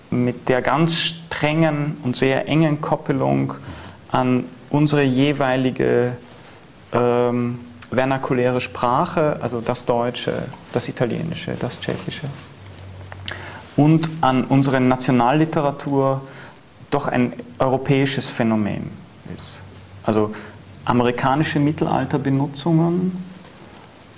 [0.10, 3.54] mit der ganz strengen und sehr engen Koppelung
[4.12, 6.18] an unsere jeweilige
[6.94, 7.60] ähm,
[7.92, 12.28] vernakuläre Sprache, also das Deutsche, das Italienische, das Tschechische.
[13.76, 16.22] Und an unsere Nationalliteratur
[16.90, 18.92] doch ein europäisches Phänomen
[19.36, 19.62] ist.
[20.04, 20.34] Also
[20.86, 23.24] amerikanische Mittelalterbenutzungen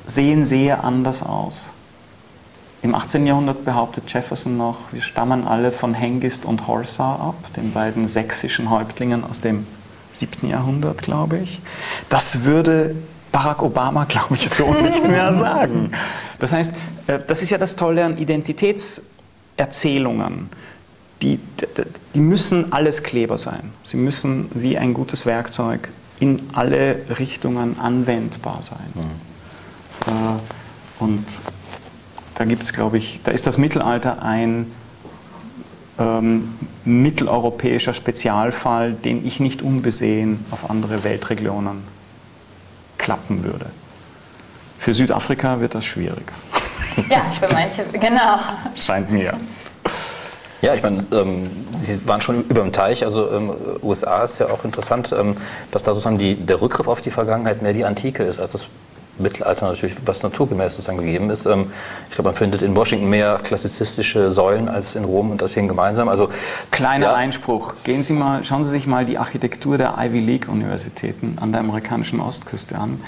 [0.05, 1.67] sehen sehr anders aus.
[2.81, 3.27] Im 18.
[3.27, 8.71] Jahrhundert behauptet Jefferson noch, wir stammen alle von Hengist und Horsa ab, den beiden sächsischen
[8.71, 9.67] Häuptlingen aus dem
[10.11, 10.49] 7.
[10.49, 11.61] Jahrhundert, glaube ich.
[12.09, 12.95] Das würde
[13.31, 15.93] Barack Obama, glaube ich, so nicht mehr sagen.
[16.39, 16.73] Das heißt,
[17.07, 20.49] äh, das ist ja das Tolle an Identitätserzählungen.
[21.21, 21.39] Die,
[22.15, 23.71] die müssen alles Kleber sein.
[23.83, 28.91] Sie müssen wie ein gutes Werkzeug in alle Richtungen anwendbar sein.
[28.95, 29.11] Mhm.
[30.07, 30.39] Äh,
[31.03, 31.25] und
[32.35, 34.71] da gibt es, glaube ich, da ist das Mittelalter ein
[35.99, 36.53] ähm,
[36.85, 41.83] mitteleuropäischer Spezialfall, den ich nicht unbesehen auf andere Weltregionen
[42.97, 43.67] klappen würde.
[44.77, 46.31] Für Südafrika wird das schwierig.
[47.09, 48.37] Ja, für manche, genau.
[48.75, 49.37] Scheint mir.
[50.61, 51.49] Ja, ich meine, ähm,
[51.79, 53.51] Sie waren schon über dem Teich, also ähm,
[53.81, 55.35] USA ist ja auch interessant, ähm,
[55.71, 58.67] dass da sozusagen die, der Rückgriff auf die Vergangenheit mehr die Antike ist, als das
[59.17, 61.45] Mittelalter natürlich, was naturgemäß sozusagen gegeben ist.
[61.45, 61.71] Ähm,
[62.09, 66.09] ich glaube, man findet in Washington mehr klassizistische Säulen als in Rom und Athen gemeinsam.
[66.09, 66.29] Also,
[66.71, 67.75] Kleiner ja, Einspruch.
[67.83, 71.61] Gehen Sie mal, schauen Sie sich mal die Architektur der Ivy League Universitäten an der
[71.61, 72.99] amerikanischen Ostküste an.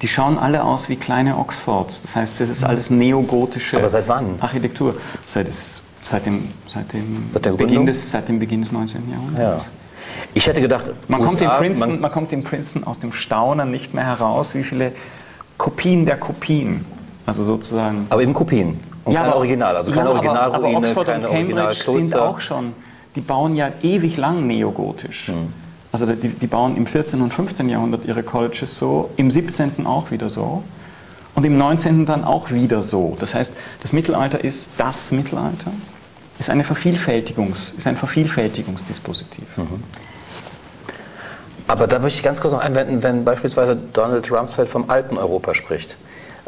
[0.00, 2.02] Die schauen alle aus wie kleine Oxfords.
[2.02, 4.36] Das heißt, das ist alles neogotische Aber seit wann?
[4.40, 4.94] Architektur.
[5.26, 9.10] Seit, es, seit, dem, seit, dem Seit der Beginn des, seit dem Beginn des 19.
[9.10, 9.62] Jahrhunderts.
[9.64, 9.70] Ja.
[10.34, 13.12] Ich hätte gedacht, Man, kommt in USA, Princeton, man- man kommt in Princeton aus dem
[13.12, 14.92] Staunen nicht mehr heraus, wie viele
[15.58, 16.84] Kopien der Kopien,
[17.26, 21.06] also sozusagen aber eben Kopien und kein aber- Original, also keine ja, Originalruine, aber Oxford
[21.06, 22.72] keine und Cambridge sind auch schon,
[23.14, 25.28] die bauen ja ewig lang neogotisch.
[25.28, 25.52] Hm.
[25.90, 27.20] Also die, die bauen im 14.
[27.22, 27.68] und 15.
[27.68, 29.86] Jahrhundert ihre Colleges so, im 17.
[29.86, 30.62] auch wieder so
[31.34, 32.04] und im 19.
[32.04, 33.16] dann auch wieder so.
[33.18, 35.72] Das heißt, das Mittelalter ist das Mittelalter,
[36.38, 39.44] ist, eine Vervielfältigungs, ist ein Vervielfältigungsdispositiv.
[39.56, 39.66] Hm.
[41.68, 45.54] Aber da möchte ich ganz kurz noch einwenden, wenn beispielsweise Donald Rumsfeld vom alten Europa
[45.54, 45.98] spricht.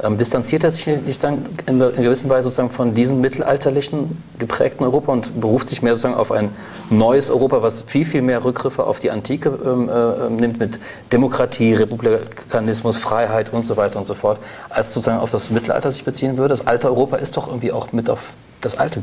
[0.03, 4.85] Ähm, distanziert er sich nicht dann in, in gewisser Weise sozusagen von diesem mittelalterlichen geprägten
[4.85, 6.49] Europa und beruft sich mehr sozusagen auf ein
[6.89, 10.81] neues Europa, was viel, viel mehr Rückgriffe auf die Antike ähm, äh, nimmt mit
[11.13, 16.05] Demokratie, Republikanismus, Freiheit und so weiter und so fort, als sozusagen auf das Mittelalter sich
[16.05, 16.49] beziehen würde?
[16.49, 19.03] Das alte Europa ist doch irgendwie auch mit auf das alte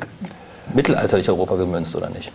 [0.74, 2.32] mittelalterliche Europa gemünzt, oder nicht?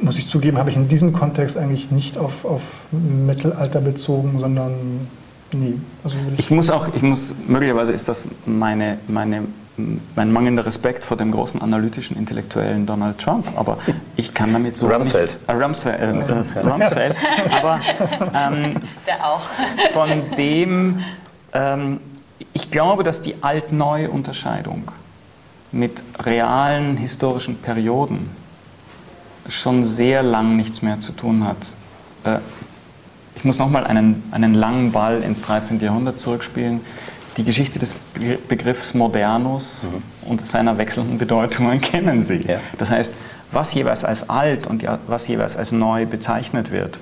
[0.00, 4.72] Muss ich zugeben, habe ich in diesem Kontext eigentlich nicht auf, auf Mittelalter bezogen, sondern
[5.52, 5.74] nee.
[6.04, 9.44] Also will Ich muss auch, ich muss, möglicherweise ist das meine, meine,
[10.14, 13.78] mein mangelnder Respekt vor dem großen analytischen Intellektuellen Donald Trump, aber
[14.16, 14.88] ich kann damit so.
[14.88, 15.38] Rumsfeld.
[15.46, 17.16] Nicht, äh, Rumsfeld, äh, äh, Rumsfeld.
[17.50, 17.80] Aber
[18.34, 18.74] ähm,
[19.06, 19.40] Der auch.
[19.92, 21.04] von dem,
[21.52, 22.00] ähm,
[22.52, 24.84] ich glaube, dass die Alt-Neu-Unterscheidung
[25.72, 28.30] mit realen historischen Perioden
[29.48, 31.56] schon sehr lang nichts mehr zu tun hat.
[32.24, 32.38] Äh,
[33.34, 35.80] ich muss nochmal einen, einen langen Ball ins 13.
[35.80, 36.80] Jahrhundert zurückspielen.
[37.36, 39.86] Die Geschichte des Be- Begriffs Modernus
[40.22, 42.38] und seiner wechselnden Bedeutungen kennen Sie.
[42.38, 42.58] Ja.
[42.78, 43.14] Das heißt,
[43.52, 46.98] was jeweils als alt und was jeweils als neu bezeichnet wird,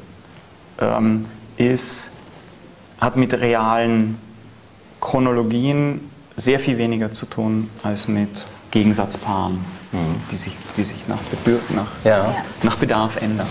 [0.79, 1.25] ähm,
[1.57, 2.13] ist,
[3.01, 4.19] hat mit realen
[5.01, 6.01] Chronologien
[6.37, 8.29] sehr viel weniger zu tun als mit
[8.77, 9.65] Gegensatzpaaren,
[10.31, 11.87] die, sich, die sich nach, Bedür nach.
[12.05, 12.35] Ja.
[12.63, 13.47] nach Bedarf ändern.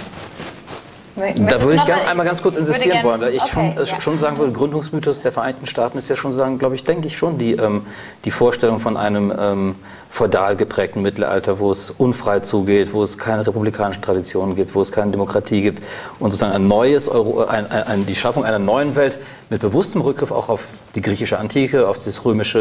[1.15, 4.01] Da würde ich gerne einmal ganz kurz insistieren wollen, weil ich okay, schon, äh, ja.
[4.01, 7.17] schon sagen würde, Gründungsmythos der Vereinigten Staaten ist ja schon sagen, glaube ich, denke ich
[7.17, 7.85] schon die, ähm,
[8.25, 9.75] die Vorstellung von einem ähm,
[10.09, 14.91] feudal geprägten Mittelalter, wo es unfrei zugeht, wo es keine republikanischen Traditionen gibt, wo es
[14.91, 15.83] keine Demokratie gibt
[16.19, 19.17] und sozusagen ein neues Euro, ein, ein, ein, die Schaffung einer neuen Welt
[19.49, 22.59] mit bewusstem Rückgriff auch auf die griechische Antike, auf, das römische,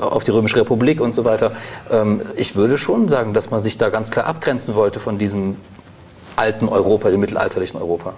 [0.00, 1.52] äh, auf die römische Republik und so weiter.
[1.90, 5.56] Ähm, ich würde schon sagen, dass man sich da ganz klar abgrenzen wollte von diesem
[6.36, 8.12] alten Europa, dem mittelalterlichen Europa.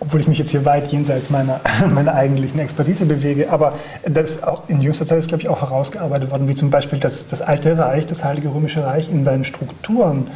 [0.00, 1.60] obwohl ich mich jetzt hier weit jenseits meiner,
[1.94, 6.30] meiner eigentlichen Expertise bewege, aber das auch in jüngster Zeit ist, glaube ich, auch herausgearbeitet
[6.30, 10.28] worden, wie zum Beispiel das, das Alte Reich, das Heilige Römische Reich in seinen Strukturen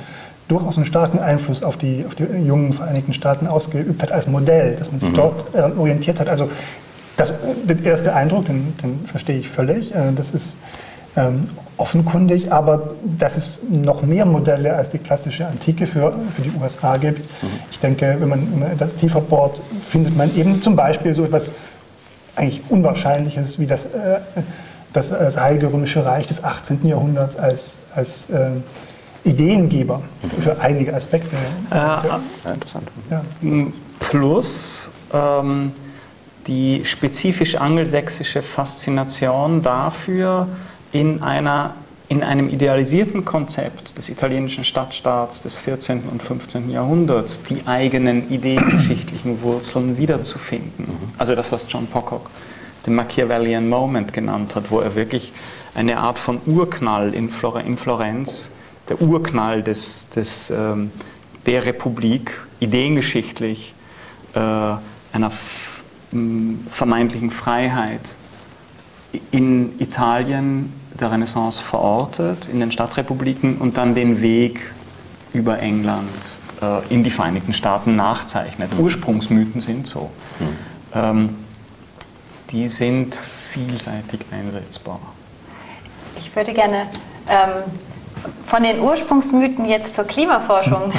[0.49, 4.77] durchaus einen starken Einfluss auf die, auf die jungen Vereinigten Staaten ausgeübt hat als Modell,
[4.77, 6.29] dass man sich dort daran orientiert hat.
[6.29, 6.51] Also
[7.17, 7.33] das,
[7.65, 10.57] der erste Eindruck, den, den verstehe ich völlig, äh, das ist
[11.17, 11.41] ähm,
[11.83, 16.97] offenkundig, aber dass es noch mehr Modelle als die klassische Antike für, für die USA
[16.97, 17.29] gibt.
[17.73, 21.25] Ich denke, wenn man, wenn man das tiefer bohrt, findet man eben zum Beispiel so
[21.25, 21.53] etwas
[22.37, 24.21] eigentlich Unwahrscheinliches wie das, äh,
[24.93, 26.87] das, das Heilige Römische Reich des 18.
[26.87, 28.53] Jahrhunderts als, als äh,
[29.25, 30.03] Ideengeber
[30.41, 31.35] für einige Aspekte.
[31.71, 32.03] Ah,
[32.45, 32.89] Ja, interessant.
[33.11, 33.23] Ja.
[33.99, 35.73] Plus ähm,
[36.47, 40.49] die spezifisch angelsächsische Faszination dafür,
[40.93, 41.75] in, einer,
[42.09, 46.05] in einem idealisierten Konzept des italienischen Stadtstaats des 14.
[46.11, 46.71] und 15.
[46.71, 50.87] Jahrhunderts die eigenen ideengeschichtlichen Wurzeln wiederzufinden.
[51.19, 52.31] Also das, was John Pocock
[52.87, 55.33] den Machiavellian Moment genannt hat, wo er wirklich
[55.75, 58.51] eine Art von Urknall in, Flor in Florenz,
[58.89, 60.91] der Urknall des, des, ähm,
[61.47, 63.75] der Republik, ideengeschichtlich,
[64.35, 64.39] äh,
[65.13, 65.31] einer
[66.71, 68.15] vermeintlichen Freiheit
[69.31, 70.73] in Italien
[71.03, 74.73] der Renaissance verortet, in den Stadtrepubliken und dann den Weg
[75.33, 76.09] über England
[76.63, 78.71] äh, in die Vereinigten Staaten nachzeichnet.
[78.79, 80.11] Ursprungsmythen sind so.
[80.95, 81.37] Ähm,
[82.51, 85.01] die sind vielseitig einsetzbar.
[86.17, 86.87] Ich würde gerne
[87.29, 87.63] ähm,
[88.45, 90.83] von den Ursprungsmythen jetzt zur Klimaforschung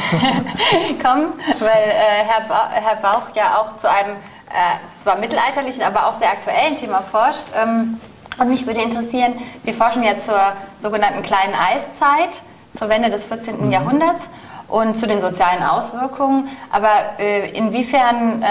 [1.04, 1.28] kommen,
[1.60, 4.16] weil äh, Herr, ba Herr Bauch ja auch zu einem
[4.50, 7.46] äh, zwar mittelalterlichen, aber auch sehr aktuellen Thema forscht.
[7.56, 8.00] Ähm,
[8.38, 10.40] und mich würde interessieren, Sie forschen ja zur
[10.78, 12.42] sogenannten kleinen Eiszeit,
[12.72, 13.66] zur Wende des 14.
[13.66, 13.72] Mhm.
[13.72, 14.28] Jahrhunderts
[14.68, 16.50] und zu den sozialen Auswirkungen.
[16.72, 18.46] Aber äh, inwiefern äh,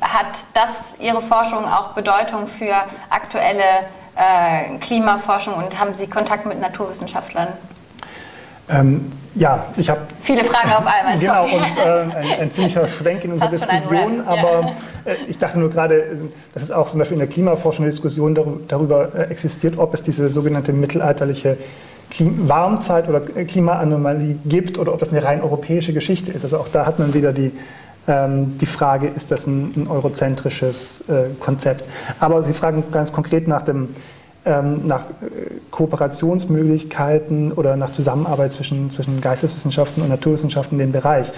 [0.00, 2.74] hat das Ihre Forschung auch Bedeutung für
[3.10, 3.62] aktuelle
[4.16, 7.48] äh, Klimaforschung und haben Sie Kontakt mit Naturwissenschaftlern?
[8.68, 10.00] Ähm, ja, ich habe.
[10.20, 11.18] Viele Fragen auf einmal.
[11.18, 11.56] Genau, sorry.
[11.56, 14.20] und äh, ein, ein, ziemlicher Schwenk in unserer Diskussion.
[14.26, 15.12] Aber ja.
[15.12, 16.04] äh, ich dachte nur gerade,
[16.52, 18.34] dass es auch zum Beispiel in der Klimaforschung eine Diskussion
[18.68, 21.58] darüber, äh, existiert, ob es diese sogenannte mittelalterliche
[22.10, 26.44] Klim Warmzeit oder Klimaanomalie gibt oder ob das eine rein europäische Geschichte ist.
[26.44, 27.50] Also auch da hat man wieder die,
[28.06, 31.84] ähm, die Frage, ist das ein, ein eurozentrisches äh, Konzept?
[32.20, 33.88] Aber Sie fragen ganz konkret nach dem
[34.44, 41.32] nach äh, Kooperationsmöglichkeiten oder nach Zusammenarbeit zwischen, zwischen Geisteswissenschaften und Naturwissenschaften in dem Bereich.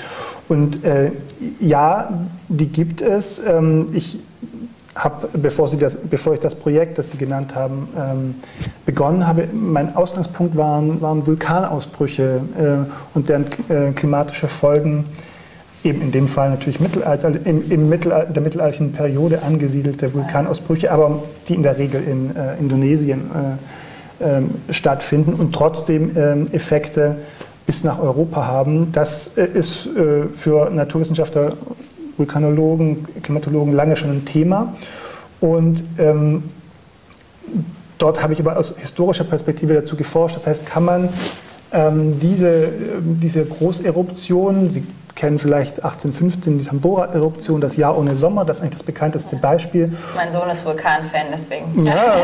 [0.48, 1.12] Und äh,
[1.60, 3.40] ja, die gibt es.
[3.44, 4.18] Ähm, ich
[4.96, 5.70] habe, bevor,
[6.10, 8.34] bevor ich das Projekt, das Sie genannt haben, ähm,
[8.86, 15.04] begonnen habe, mein Ausgangspunkt waren, waren Vulkanausbrüche äh, und deren äh, klimatische Folgen
[15.86, 21.22] eben in dem Fall natürlich Mittelalter, im, im Mittelalter, der mittelalterlichen Periode angesiedelte Vulkanausbrüche, aber
[21.48, 23.30] die in der Regel in äh, Indonesien
[24.20, 27.18] äh, äh, stattfinden und trotzdem ähm, Effekte
[27.66, 28.92] bis nach Europa haben.
[28.92, 31.52] Das äh, ist äh, für Naturwissenschaftler,
[32.16, 34.74] Vulkanologen, Klimatologen lange schon ein Thema.
[35.40, 36.44] Und ähm,
[37.98, 40.36] dort habe ich aber aus historischer Perspektive dazu geforscht.
[40.36, 41.08] Das heißt, kann man
[41.76, 42.68] ähm, diese,
[43.02, 44.84] diese Großeruption, Sie
[45.14, 49.92] kennen vielleicht 1815 die Tambora-Eruption, das Jahr ohne Sommer, das ist eigentlich das bekannteste Beispiel.
[50.14, 51.86] Mein Sohn ist Vulkanfan, deswegen.
[51.86, 52.16] Ja,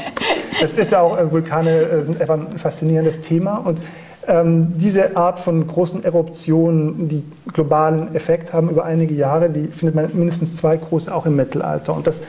[0.62, 3.80] es ist ja auch, äh, Vulkane äh, sind einfach ein faszinierendes Thema und
[4.26, 9.94] ähm, diese Art von großen Eruptionen, die globalen Effekt haben über einige Jahre, die findet
[9.94, 11.94] man mindestens zwei große auch im Mittelalter.
[11.96, 12.22] Und das,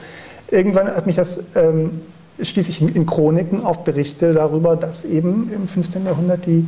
[0.50, 2.00] irgendwann hat mich das ähm,
[2.42, 6.04] schließlich in Chroniken auf Berichte darüber, dass eben im 15.
[6.04, 6.66] Jahrhundert die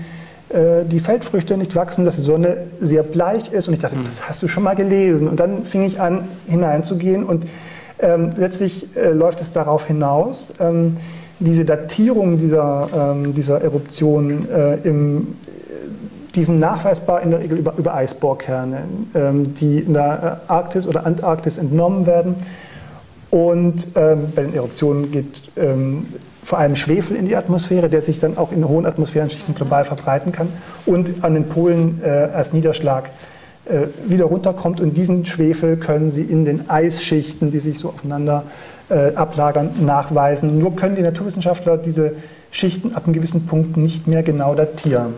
[0.51, 3.69] äh, die Feldfrüchte nicht wachsen, dass die Sonne sehr bleich ist.
[3.69, 4.05] Und ich dachte, mhm.
[4.05, 5.29] das hast du schon mal gelesen.
[5.29, 7.25] Und dann fing ich an, hineinzugehen.
[7.25, 7.45] Und
[7.99, 10.97] ähm, letztlich äh, läuft es darauf hinaus, ähm,
[11.41, 15.37] diese Datierung dieser, ähm, dieser Eruption äh, im,
[16.35, 18.85] die sind nachweisbar in der Regel über, über Eisbohrkerne,
[19.15, 22.37] ähm, die in der Arktis oder Antarktis entnommen werden.
[23.35, 26.07] Und ähm, bei den Eruptionen geht ähm,
[26.45, 30.31] vor allem Schwefel in die Atmosphäre, der sich dann auch in hohen Atmosphärenschichten global verbreiten
[30.31, 30.47] kann
[30.87, 33.11] und an den Polen äh, als Niederschlag
[33.65, 34.81] äh, wieder runterkommt.
[34.81, 38.45] Und diesen Schwefel können Sie in den Eisschichten, die sich so aufeinander
[38.89, 40.57] äh, ablagern, nachweisen.
[40.61, 42.15] Nur können die Naturwissenschaftler diese
[42.53, 45.13] Schichten ab einem gewissen Punkt nicht mehr genau datieren.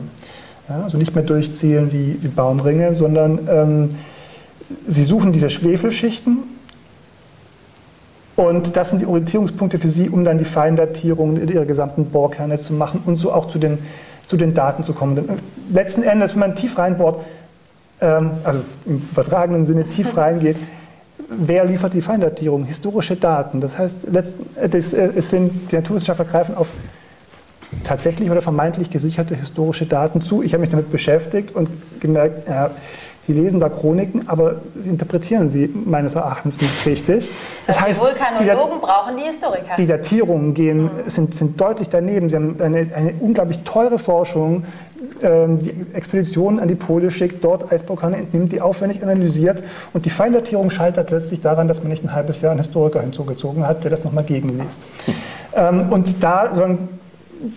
[0.70, 3.88] Ja, also nicht mehr durchzählen wie, wie Baumringe, sondern ähm,
[4.88, 6.55] sie suchen diese Schwefelschichten
[8.36, 12.74] und das sind die Orientierungspunkte für Sie, um dann die Feindatierung Ihrer gesamten Bohrkerne zu
[12.74, 13.78] machen und so auch zu den,
[14.26, 15.16] zu den Daten zu kommen.
[15.16, 15.24] Denn
[15.72, 17.24] letzten Endes, wenn man tief reinbohrt,
[18.00, 20.56] ähm, also im übertragenen Sinne tief reingeht,
[21.30, 22.64] wer liefert die Feindatierung?
[22.64, 23.60] Historische Daten.
[23.60, 26.72] Das heißt, letzten, das, äh, es sind, die Naturwissenschaftler greifen auf
[27.84, 30.42] tatsächlich oder vermeintlich gesicherte historische Daten zu.
[30.42, 31.68] Ich habe mich damit beschäftigt und
[32.00, 32.70] gemerkt, ja,
[33.26, 37.28] Sie lesen da Chroniken, aber Sie interpretieren sie meines Erachtens nicht richtig.
[37.66, 39.76] Das heißt, das heißt die Vulkanologen die brauchen die Historiker.
[39.76, 40.90] Die Datierungen gehen, mhm.
[41.06, 42.28] sind, sind deutlich daneben.
[42.28, 44.64] Sie haben eine, eine unglaublich teure Forschung,
[45.22, 49.62] ähm, die Expeditionen an die Pole schickt, dort Eisvulkane entnimmt, die aufwendig analysiert.
[49.92, 53.66] Und die Feindatierung scheitert letztlich daran, dass man nicht ein halbes Jahr einen Historiker hinzugezogen
[53.66, 54.80] hat, der das nochmal gegenliest.
[55.58, 56.95] Ähm, und da sollen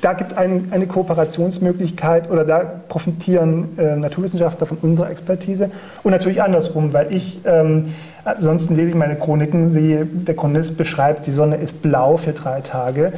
[0.02, 5.72] da gibt es ein, eine Kooperationsmöglichkeit oder da profitieren äh, Naturwissenschaftler von unserer Expertise
[6.04, 7.94] und natürlich andersrum, weil ich, ähm,
[8.26, 12.62] ansonsten lese ich meine Chroniken, sehe, der Chronist beschreibt, die Sonne ist blau für drei
[12.62, 13.14] Tage.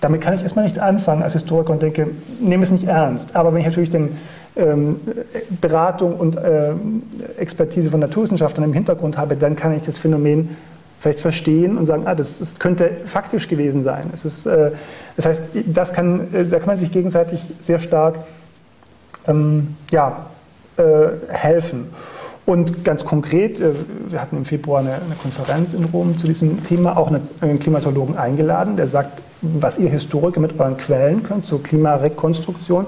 [0.00, 2.08] Damit kann ich erstmal nichts anfangen als Historiker und denke,
[2.40, 3.34] nehme es nicht ernst.
[3.34, 4.16] Aber wenn ich natürlich den
[4.56, 5.00] ähm,
[5.60, 6.72] Beratung und äh,
[7.38, 10.56] Expertise von Naturwissenschaftlern im Hintergrund habe, dann kann ich das Phänomen
[11.04, 14.08] vielleicht verstehen und sagen, ah, das, das könnte faktisch gewesen sein.
[14.14, 14.70] Es ist, äh,
[15.16, 18.20] das heißt, das kann, äh, da kann man sich gegenseitig sehr stark
[19.26, 20.30] ähm, ja,
[20.78, 20.82] äh,
[21.28, 21.90] helfen.
[22.46, 23.72] Und ganz konkret, äh,
[24.08, 27.12] wir hatten im Februar eine, eine, Konferenz in Rom zu diesem Thema, auch
[27.42, 32.86] einen Klimatologen eingeladen, der sagt, was ihr Historiker mit euren Quellen könnt zur Klimarekonstruktion,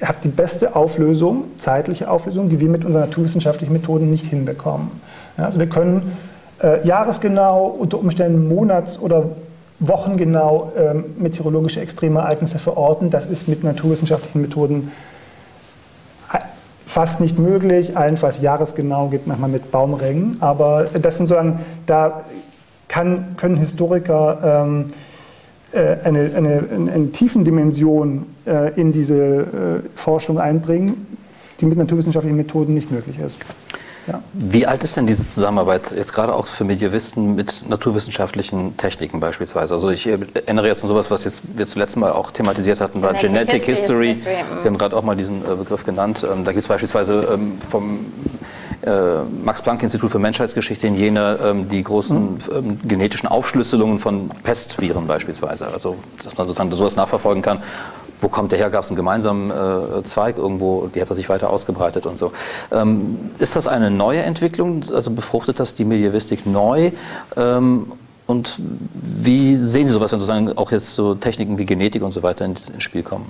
[0.00, 4.92] ihr habt die beste Auflösung, zeitliche Auflösung, die wir mit unseren naturwissenschaftlichen Methoden nicht hinbekommen.
[5.36, 6.12] Also wir können
[6.62, 9.24] äh, jahresgenau, unter Umständen monats- oder
[9.78, 13.10] wochengenau ähm, meteorologische Extremereignisse verorten.
[13.10, 14.90] Das ist mit naturwissenschaftlichen Methoden
[16.90, 22.24] fast nicht möglich, allenfalls jahresgenau geht manchmal mit Baumrängen, aber das sind sozusagen, da
[22.88, 24.86] kann, können Historiker ähm,
[25.70, 29.44] äh, eine, eine, eine, eine Tiefendimension äh, in diese äh,
[29.94, 31.16] Forschung einbringen,
[31.60, 33.38] die mit naturwissenschaftlichen Methoden nicht möglich ist.
[34.10, 34.22] Ja.
[34.32, 39.74] Wie alt ist denn diese Zusammenarbeit jetzt gerade auch für Medievisten mit naturwissenschaftlichen Techniken beispielsweise?
[39.74, 43.14] Also ich erinnere jetzt an sowas, was jetzt wir zuletzt mal auch thematisiert hatten, war
[43.14, 44.14] Genetic, History.
[44.14, 44.36] History.
[44.58, 46.26] Sie haben gerade auch mal diesen äh, Begriff genannt.
[46.28, 48.06] Ähm, da gibt es beispielsweise ähm, vom
[48.82, 52.88] äh, Max-Planck-Institut für Menschheitsgeschichte in Jena ähm, die großen mhm.
[52.88, 55.68] genetischen Aufschlüsselungen von Pestviren beispielsweise.
[55.68, 57.62] Also dass man sozusagen sowas nachverfolgen kann
[58.20, 58.70] wo kommt der her?
[58.70, 60.88] Gab es einen gemeinsamen äh, Zweig irgendwo?
[60.92, 62.32] Wie hat er sich weiter ausgebreitet und so?
[62.72, 64.82] Ähm, ist das eine neue Entwicklung?
[64.92, 66.92] Also befruchtet das die Medievistik neu?
[67.36, 67.92] Ähm,
[68.26, 68.60] und
[68.94, 72.44] wie sehen Sie sowas, wenn sozusagen auch jetzt so Techniken wie Genetik und so weiter
[72.44, 73.26] ins in Spiel kommen?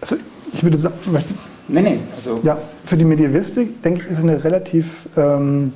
[0.00, 0.16] Also
[0.52, 0.94] ich würde sagen,
[1.68, 5.72] nee, nee, also ja, für die Medievistik denke ich, ist eine relativ ähm,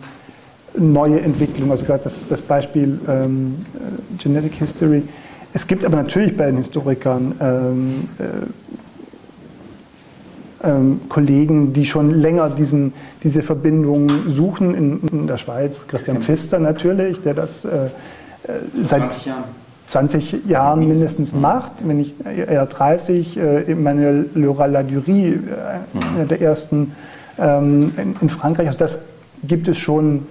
[0.78, 1.70] neue Entwicklung.
[1.70, 5.02] Also gerade das, das Beispiel ähm, äh, Genetic History
[5.52, 8.24] es gibt aber natürlich bei den Historikern ähm, äh,
[10.62, 12.92] ähm, Kollegen, die schon länger diesen,
[13.22, 15.86] diese Verbindung suchen in, in der Schweiz.
[15.86, 17.90] Christian Pfister natürlich, der das äh, äh
[18.82, 19.44] seit 20 Jahren,
[19.86, 23.36] 20 Jahren mindestens macht, wenn nicht eher 30.
[23.38, 26.92] Äh, Emmanuel Laura-Ladurie, äh, einer der ersten
[27.38, 28.66] ähm, in, in, Frankreich.
[28.66, 29.04] Also das
[29.44, 30.26] gibt es schon,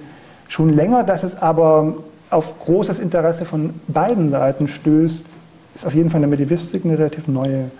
[0.47, 1.95] schon länger, dass es aber
[2.29, 5.25] auf großes Interesse von beiden Seiten stößt,
[5.75, 7.71] ist auf jeden Fall in der Medievistik eine relativ neue,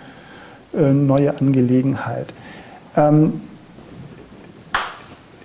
[0.76, 2.32] äh, neue Angelegenheit.
[2.96, 3.40] Ähm,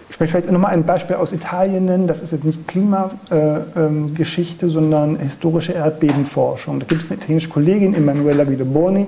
[0.09, 2.05] ich möchte vielleicht nochmal ein Beispiel aus Italien nennen.
[2.07, 6.79] Das ist jetzt nicht Klimageschichte, äh, ähm, sondern historische Erdbebenforschung.
[6.79, 9.07] Da gibt es eine italienische Kollegin, Emanuela Guidoboni,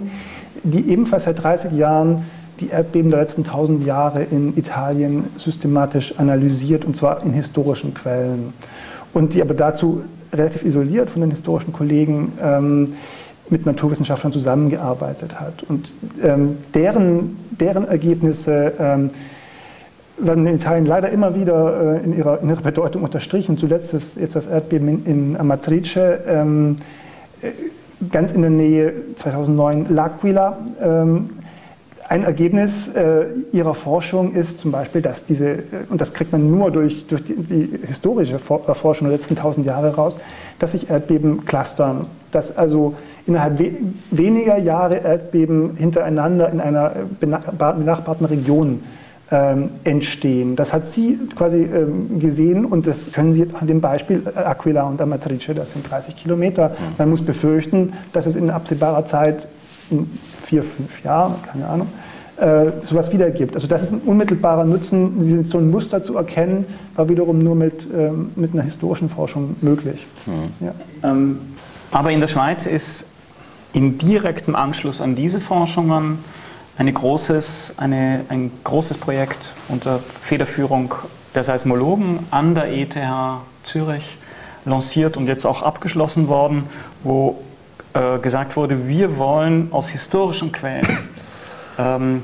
[0.64, 2.24] die ebenfalls seit 30 Jahren
[2.60, 8.54] die Erdbeben der letzten 1000 Jahre in Italien systematisch analysiert, und zwar in historischen Quellen
[9.16, 10.03] und die aber dazu
[10.34, 12.93] relativ isoliert von den historischen Kollegen ähm,
[13.49, 15.63] mit Naturwissenschaftlern zusammengearbeitet hat.
[15.70, 19.11] Und ähm, deren, deren Ergebnisse ähm,
[20.18, 23.57] werden in Italien leider immer wieder äh, in, ihrer, in ihrer Bedeutung unterstrichen.
[23.57, 26.76] Zuletzt ist jetzt das Erdbeben in, in Amatrice, ähm,
[27.41, 27.51] äh,
[28.11, 30.57] ganz in der Nähe 2009 L'Aquila.
[32.08, 36.51] Ein Ergebnis äh, ihrer Forschung ist zum Beispiel, dass diese, äh, und das kriegt man
[36.51, 40.18] nur durch, durch die, die historische äh, Forschung der letzten tausend Jahre raus,
[40.60, 42.93] dass sich Erdbeben clustern, dass also
[43.26, 43.72] innerhalb we
[44.12, 48.84] weniger Jahre Erdbeben hintereinander in einer äh, benachbarten Region
[49.32, 50.56] ähm, entstehen.
[50.56, 54.84] Das hat sie quasi ähm, gesehen und das können Sie jetzt an dem Beispiel Aquila
[54.84, 56.76] und Amatrice, das sind 30 Kilometer.
[56.99, 59.47] Man muss befürchten, dass es in absehbarer Zeit
[59.89, 61.88] in vier, fünf Jahren, keine Ahnung,
[62.38, 63.56] äh, sowas wiedergibt.
[63.56, 66.66] Also das ist ein unmittelbarer Nutzen, so ein Muster zu erkennen,
[66.96, 70.06] war wiederum nur mit, ähm, mit einer historischen Forschung möglich.
[70.26, 70.66] Mhm.
[70.66, 70.74] Ja.
[71.10, 71.39] Ähm,
[71.91, 73.12] aber in der Schweiz ist
[73.74, 76.20] in direktem Anschluss an diese Forschungen
[76.78, 80.93] eine großes, eine, ein großes Projekt unter Federführung
[81.34, 82.98] der Seismologen an der ETH
[83.64, 84.18] Zürich
[84.66, 86.64] lanciert und jetzt auch abgeschlossen worden,
[87.04, 87.38] wo
[87.96, 90.86] äh, gesagt wurde, wir wollen aus historischen Quellen
[91.78, 92.24] ähm,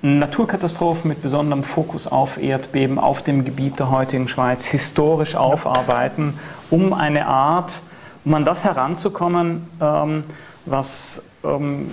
[0.00, 6.38] Naturkatastrophen mit besonderem Fokus auf Erdbeben auf dem Gebiet der heutigen Schweiz historisch aufarbeiten,
[6.70, 7.82] um eine Art,
[8.24, 10.24] um an das heranzukommen, ähm,
[10.64, 11.90] was ähm,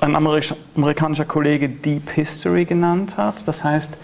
[0.00, 3.48] ein amerikanischer Kollege Deep History genannt hat.
[3.48, 3.96] Das heißt,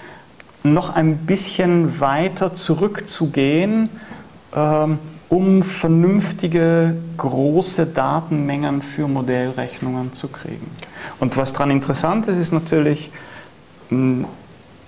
[0.62, 3.90] noch ein bisschen weiter zurückzugehen,
[4.56, 10.70] ähm, um vernünftige große Datenmengen für Modellrechnungen zu kriegen.
[11.20, 13.10] Und was daran interessant ist, ist natürlich,
[13.90, 14.24] hm,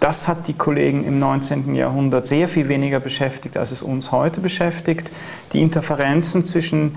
[0.00, 1.74] das hat die Kollegen im 19.
[1.74, 5.12] Jahrhundert sehr viel weniger beschäftigt, als es uns heute beschäftigt,
[5.52, 6.96] die Interferenzen zwischen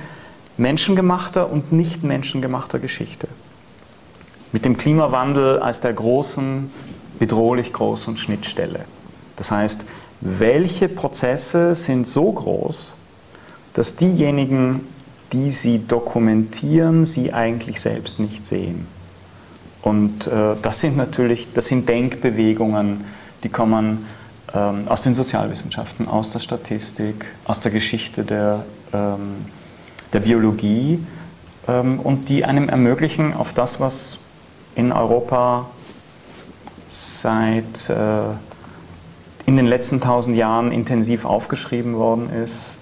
[0.55, 3.27] menschengemachter und nicht menschengemachter Geschichte.
[4.53, 6.71] Mit dem Klimawandel als der großen,
[7.19, 8.85] bedrohlich großen Schnittstelle.
[9.35, 9.85] Das heißt,
[10.21, 12.93] welche Prozesse sind so groß,
[13.73, 14.87] dass diejenigen,
[15.31, 18.87] die sie dokumentieren, sie eigentlich selbst nicht sehen.
[19.81, 23.03] Und äh, das sind natürlich, das sind Denkbewegungen,
[23.43, 24.05] die kommen
[24.53, 28.63] ähm, aus den Sozialwissenschaften, aus der Statistik, aus der Geschichte der,
[28.93, 29.45] ähm,
[30.13, 30.99] der Biologie
[31.67, 34.19] ähm, und die einem ermöglichen, auf das, was
[34.75, 35.67] in Europa
[36.89, 38.21] seit äh,
[39.45, 42.79] in den letzten tausend Jahren intensiv aufgeschrieben worden ist,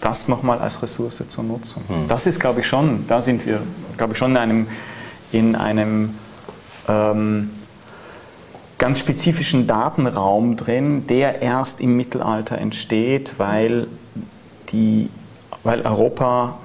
[0.00, 1.82] das nochmal als Ressource zu nutzen.
[1.86, 2.08] Hm.
[2.08, 3.60] Das ist, glaube ich, schon, da sind wir,
[3.96, 4.66] glaube ich, schon in einem,
[5.32, 6.14] in einem
[6.88, 7.50] ähm,
[8.78, 13.86] ganz spezifischen Datenraum drin, der erst im Mittelalter entsteht, weil,
[14.70, 15.10] die,
[15.62, 16.58] weil Europa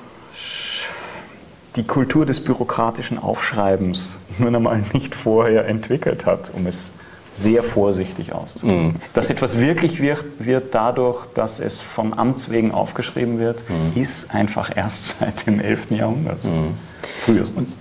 [1.76, 6.94] die Kultur des bürokratischen Aufschreibens nun einmal nicht vorher entwickelt hat, um es
[7.36, 8.88] sehr vorsichtig auszudrücken.
[8.88, 8.96] Mhm.
[9.14, 14.02] Dass etwas wirklich wird, wird dadurch, dass es vom Amts wegen aufgeschrieben wird, mhm.
[14.02, 15.92] ist einfach erst seit dem 11.
[15.92, 16.44] Jahrhundert.
[16.46, 16.76] Mhm.
[17.20, 17.78] Frühestens.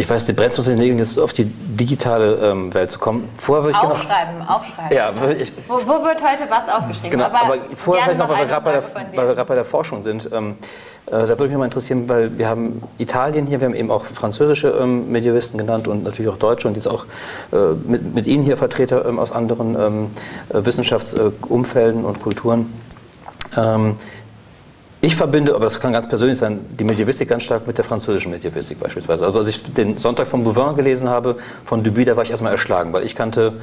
[0.00, 0.32] Ich weiß, die
[0.76, 3.28] Nägeln, jetzt auf die digitale ähm, Welt zu kommen.
[3.36, 4.96] Vorher würde ich aufschreiben, noch, aufschreiben.
[4.96, 7.10] Ja, ich, wo, wo, wird heute was aufgeschrieben?
[7.10, 8.64] Genau, aber, aber vorher vielleicht noch, weil wir gerade
[9.16, 10.30] bei, der, bei der Forschung sind.
[10.32, 10.54] Ähm,
[11.06, 14.04] äh, da würde mich mal interessieren, weil wir haben Italien hier, wir haben eben auch
[14.04, 17.04] französische ähm, Medievisten genannt und natürlich auch Deutsche und jetzt auch
[17.52, 20.10] äh, mit, mit Ihnen hier Vertreter ähm, aus anderen ähm,
[20.50, 22.72] äh, Wissenschaftsumfelden und Kulturen.
[25.00, 28.32] Ich verbinde, aber das kann ganz persönlich sein, die Medievistik ganz stark mit der französischen
[28.32, 29.24] Medievistik beispielsweise.
[29.24, 32.50] Also als ich den Sonntag von Bouvin gelesen habe, von Dubuis, da war ich erstmal
[32.50, 33.54] erschlagen, weil ich kannte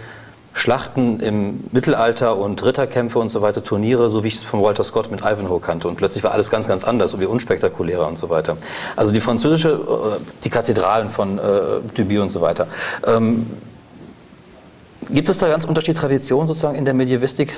[0.53, 4.85] Schlachten im Mittelalter und Ritterkämpfe und so weiter, Turniere, so wie ich es von Walter
[4.85, 5.89] Scott mit Ivanhoe kannte.
[5.89, 8.55] Und plötzlich war alles ganz, ganz anders und wie unspektakulärer und so weiter.
[8.95, 11.41] Also die französische, äh, die Kathedralen von äh,
[11.93, 12.67] Dubuis und so weiter.
[13.05, 13.47] Ähm,
[15.09, 17.53] gibt es da ganz unterschiedliche Traditionen sozusagen in der Medievistik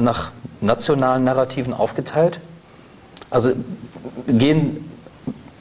[0.00, 2.38] nach nationalen Narrativen aufgeteilt?
[3.30, 3.52] Also
[4.26, 4.84] gehen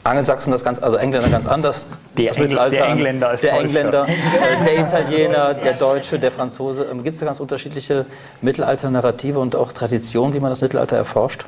[0.05, 1.87] Angelsachsen das ganz, also Engländer ganz anders.
[2.15, 6.85] Der, das Mittelalter, der Engländer ist Der Engländer, äh, der Italiener, der Deutsche, der Franzose.
[6.91, 8.05] Ähm, gibt es da ganz unterschiedliche
[8.41, 11.45] Mittelalter-Narrative und auch Traditionen, wie man das Mittelalter erforscht?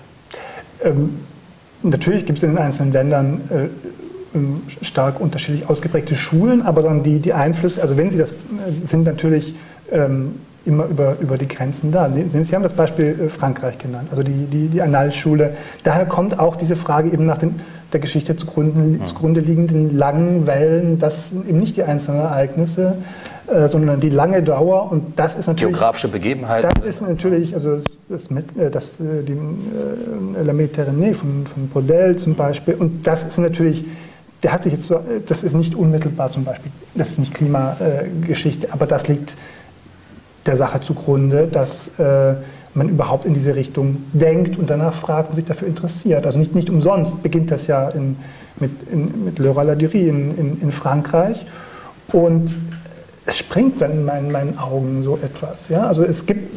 [0.84, 1.20] Ähm,
[1.84, 7.03] natürlich gibt es in den einzelnen Ländern äh, ähm, stark unterschiedlich ausgeprägte Schulen, aber dann
[7.03, 8.36] die, die Einflüsse, also wenn sie das äh,
[8.82, 9.53] sind natürlich
[9.91, 12.09] ähm, immer über, über die Grenzen da.
[12.28, 15.55] Sie haben das Beispiel äh, Frankreich genannt, also die, die, die Annalschule.
[15.84, 17.59] Daher kommt auch diese Frage eben nach den,
[17.93, 20.99] der Geschichte zugrunde, zugrunde liegenden langen Wellen.
[20.99, 22.97] Das sind eben nicht die einzelnen Ereignisse,
[23.47, 24.91] äh, sondern die lange Dauer.
[24.91, 25.74] Und das ist natürlich.
[25.74, 26.70] Geografische Begebenheiten.
[26.76, 27.78] Das ist natürlich, also
[28.09, 32.76] das, das, äh, das die, äh, La Méditerranée von, von Brodel zum Beispiel.
[32.76, 33.86] Und das ist natürlich
[34.43, 34.91] der hat sich jetzt,
[35.26, 39.36] das ist nicht unmittelbar zum Beispiel, das ist nicht Klimageschichte, aber das liegt
[40.47, 42.35] der Sache zugrunde, dass äh,
[42.73, 46.25] man überhaupt in diese Richtung denkt und danach fragt und sich dafür interessiert.
[46.25, 48.17] Also nicht, nicht umsonst beginnt das ja in,
[48.59, 51.45] mit, in, mit Le Roi Ladurie in, in, in, Frankreich
[52.13, 52.55] und
[53.25, 55.69] es springt dann in meinen, meinen Augen so etwas.
[55.69, 55.87] Ja?
[55.87, 56.55] Also es gibt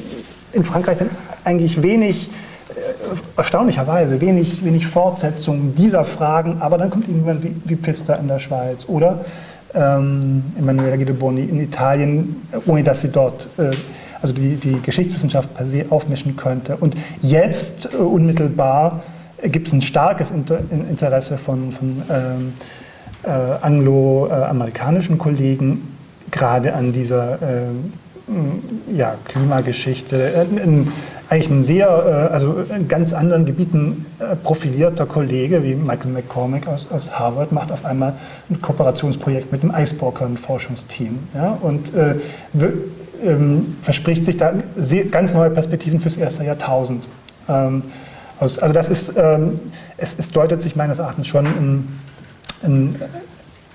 [0.53, 1.11] in Frankreich dann
[1.45, 2.31] eigentlich wenig,
[2.69, 8.29] äh, erstaunlicherweise, wenig, wenig Fortsetzung dieser Fragen, aber dann kommt irgendwann wie, wie Pista in
[8.29, 9.25] der Schweiz oder
[9.75, 13.71] ähm, Emanuela Guidoboni in Italien, ohne dass sie dort äh,
[14.23, 16.77] also die, die Geschichtswissenschaft per se aufmischen könnte.
[16.77, 19.03] Und jetzt äh, unmittelbar
[19.43, 22.53] gibt es ein starkes Inter Interesse von, von ähm,
[23.23, 25.97] äh, angloamerikanischen Kollegen
[26.31, 30.17] gerade an dieser äh, ja, Klimageschichte.
[30.17, 30.93] Äh, ein,
[31.31, 36.67] eigentlich ein sehr, äh, also in ganz anderen Gebieten äh, profilierter Kollege wie Michael McCormick
[36.67, 38.15] aus, aus Harvard macht auf einmal
[38.51, 41.19] ein Kooperationsprojekt mit dem Icebroker-Forschungsteam.
[41.35, 42.17] Ja, und äh,
[43.25, 44.55] ähm, verspricht sich da
[45.11, 47.07] ganz neue Perspektiven fürs erste Jahrtausend.
[47.49, 47.85] Ähm,
[48.41, 49.61] also das ist, ähm,
[49.99, 52.01] es, es, deutet sich meines Erachtens schon ein,
[52.65, 52.97] ein,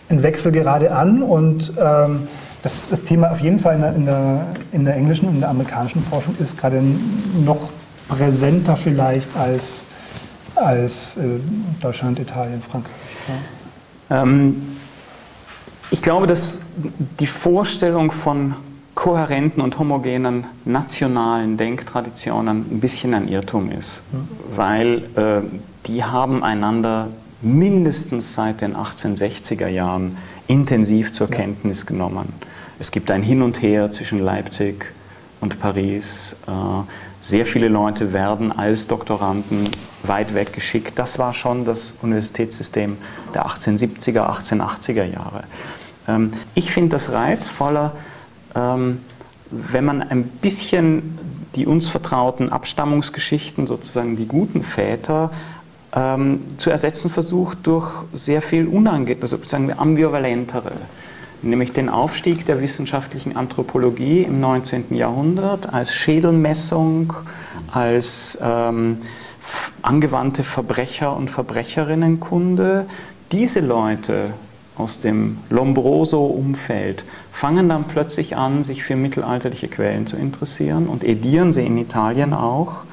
[0.09, 2.27] ein Wechsel gerade an und ähm,
[2.65, 5.39] das, das Thema auf jeden Fall in der, in der, in der englischen und in
[5.41, 6.81] der amerikanischen Forschung ist gerade
[7.45, 7.69] noch
[8.07, 9.83] präsenter vielleicht als,
[10.55, 11.39] als äh,
[11.79, 12.95] Deutschland, Italien, Frankreich.
[14.09, 14.23] Ja.
[14.23, 14.63] Ähm,
[15.91, 16.61] ich glaube, dass
[17.19, 18.55] die Vorstellung von
[18.95, 24.27] kohärenten und homogenen nationalen Denktraditionen ein bisschen ein Irrtum ist, mhm.
[24.55, 25.41] weil äh,
[25.85, 27.09] die haben einander
[27.43, 32.33] mindestens seit den 1860er Jahren intensiv zur Kenntnis genommen.
[32.77, 34.93] Es gibt ein Hin und Her zwischen Leipzig
[35.39, 36.35] und Paris.
[36.47, 36.51] Äh,
[37.21, 39.69] sehr viele Leute werden als Doktoranden
[40.03, 40.99] weit weg geschickt.
[40.99, 42.97] Das war schon das Universitätssystem
[43.33, 45.43] der 1870er, 1880er Jahre.
[46.07, 47.93] Ähm, ich finde das reizvoller,
[48.55, 48.99] ähm,
[49.51, 51.17] wenn man ein bisschen
[51.55, 55.31] die uns vertrauten Abstammungsgeschichten, sozusagen die guten Väter,
[55.93, 60.73] ähm, zu ersetzen versucht durch sehr viel unange also sozusagen ambivalentere
[61.41, 64.95] nämlich den Aufstieg der wissenschaftlichen Anthropologie im 19.
[64.95, 67.13] Jahrhundert als Schädelmessung,
[67.71, 68.97] als ähm,
[69.81, 72.85] angewandte Verbrecher- und Verbrecherinnenkunde.
[73.31, 74.33] Diese Leute
[74.77, 81.51] aus dem Lombroso-Umfeld fangen dann plötzlich an, sich für mittelalterliche Quellen zu interessieren und edieren
[81.51, 82.83] sie in Italien auch.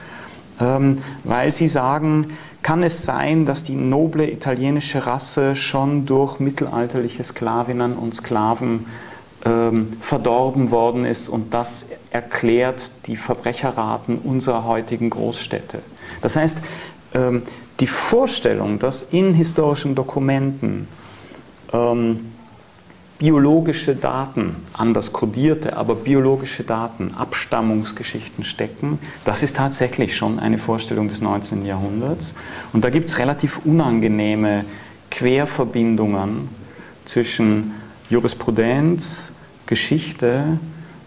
[0.61, 2.27] ähm, weil sie sagen,
[2.63, 8.87] kann es sein, dass die noble italienische Rasse schon durch mittelalterliche Sklavinnen und Sklaven
[9.45, 15.81] ähm, verdorben worden ist und das erklärt die Verbrecherraten unserer heutigen Großstädte.
[16.21, 16.63] Das heißt,
[17.15, 17.43] ähm,
[17.81, 20.87] die Vorstellung, dass in historischen Dokumenten
[21.73, 22.32] ähm,
[23.23, 31.07] biologische Daten, anders kodierte, aber biologische Daten, Abstammungsgeschichten stecken, das ist tatsächlich schon eine Vorstellung
[31.07, 31.65] des 19.
[31.65, 32.35] Jahrhunderts.
[32.73, 34.65] Und da gibt es relativ unangenehme
[35.13, 36.49] Querverbindungen
[37.05, 37.75] zwischen
[38.11, 39.31] Jurisprudenz,
[39.67, 40.59] Geschichte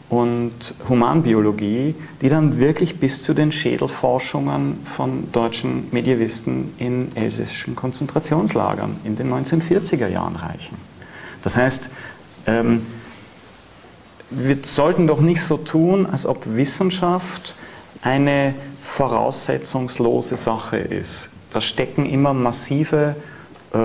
[0.08, 9.02] und Humanbiologie, die dann wirklich bis zu den Schädelforschungen von deutschen Medievisten in elsässischen Konzentrationslagern
[9.04, 10.95] in den 1940er Jahren reichen.
[11.46, 11.92] Das heißt,
[12.48, 12.82] ähm,
[14.32, 17.56] wir sollten doch nicht so tun, als ob Wissenschaft
[18.02, 21.30] eine voraussetzungslose Sache ist.
[21.52, 23.16] Da stecken immer massive
[23.74, 23.78] äh,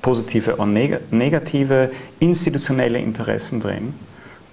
[0.00, 1.90] positive und negative
[2.20, 3.92] institutionelle Interessen drin.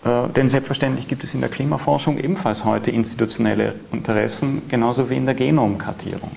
[0.03, 5.28] Äh, denn selbstverständlich gibt es in der Klimaforschung ebenfalls heute institutionelle Interessen, genauso wie in
[5.28, 6.32] der Genomkartierung,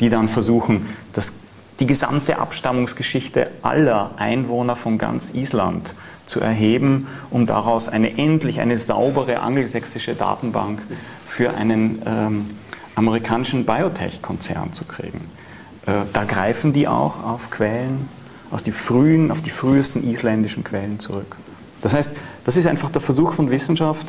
[0.00, 1.41] die dann versuchen, das,
[1.82, 8.76] die gesamte Abstammungsgeschichte aller Einwohner von ganz Island zu erheben, um daraus eine endlich eine
[8.78, 10.80] saubere angelsächsische Datenbank
[11.26, 12.50] für einen ähm,
[12.94, 15.28] amerikanischen Biotech-Konzern zu kriegen.
[15.86, 18.08] Äh, da greifen die auch auf Quellen,
[18.52, 21.34] auf die frühen, auf die frühesten isländischen Quellen zurück.
[21.80, 22.12] Das heißt,
[22.44, 24.06] das ist einfach der Versuch von Wissenschaft,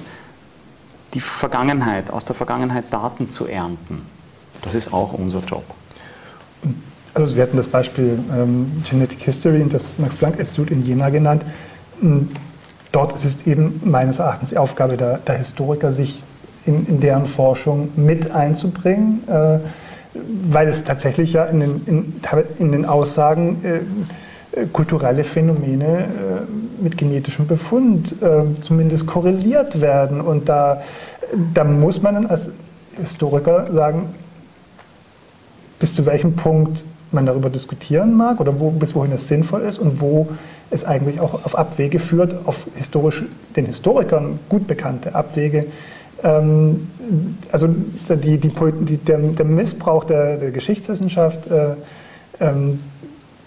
[1.15, 4.03] die Vergangenheit, aus der Vergangenheit Daten zu ernten.
[4.61, 5.65] Das ist auch unser Job.
[7.13, 11.45] Also Sie hatten das Beispiel ähm, Genetic History und das Max-Planck-Institut in Jena genannt.
[12.91, 16.23] Dort ist es eben meines Erachtens die Aufgabe der, der Historiker, sich
[16.65, 19.59] in, in, deren Forschung mit einzubringen, äh,
[20.49, 22.21] weil es tatsächlich ja in den, in,
[22.59, 30.21] in den Aussagen äh, kulturelle Phänomene äh, mit genetischem Befund äh, zumindest korreliert werden.
[30.21, 30.81] Und da,
[31.53, 32.51] da muss man dann als
[32.99, 34.13] Historiker sagen,
[35.79, 39.79] bis zu welchem Punkt man darüber diskutieren mag oder wo, bis wohin es sinnvoll ist
[39.79, 40.29] und wo
[40.69, 43.23] es eigentlich auch auf Abwege führt, auf historisch,
[43.55, 45.67] den Historikern gut bekannte Abwege.
[46.23, 46.87] Ähm,
[47.51, 51.75] also die, die, die, der, der, Missbrauch der, der Geschichtswissenschaft äh,
[52.39, 52.79] ähm,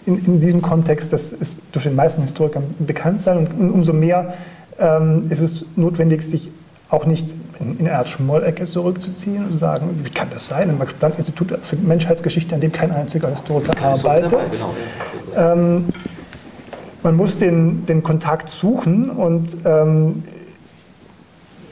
[0.05, 4.33] in, in, diesem Kontext, das ist durch den meisten Historikern bekannt sein und umso mehr
[4.79, 6.51] ähm, ist es notwendig, sich
[6.89, 7.27] auch nicht
[7.59, 10.69] in, in eine Art Schmollecke zurückzuziehen und zu sagen, wie kann das sein?
[10.69, 14.31] Im Max-Planck-Institut für Menschheitsgeschichte, an dem kein einziger Historiker arbeitet.
[14.31, 14.73] Genau.
[15.35, 15.85] Ähm,
[17.03, 20.23] man muss den, den Kontakt suchen und ähm,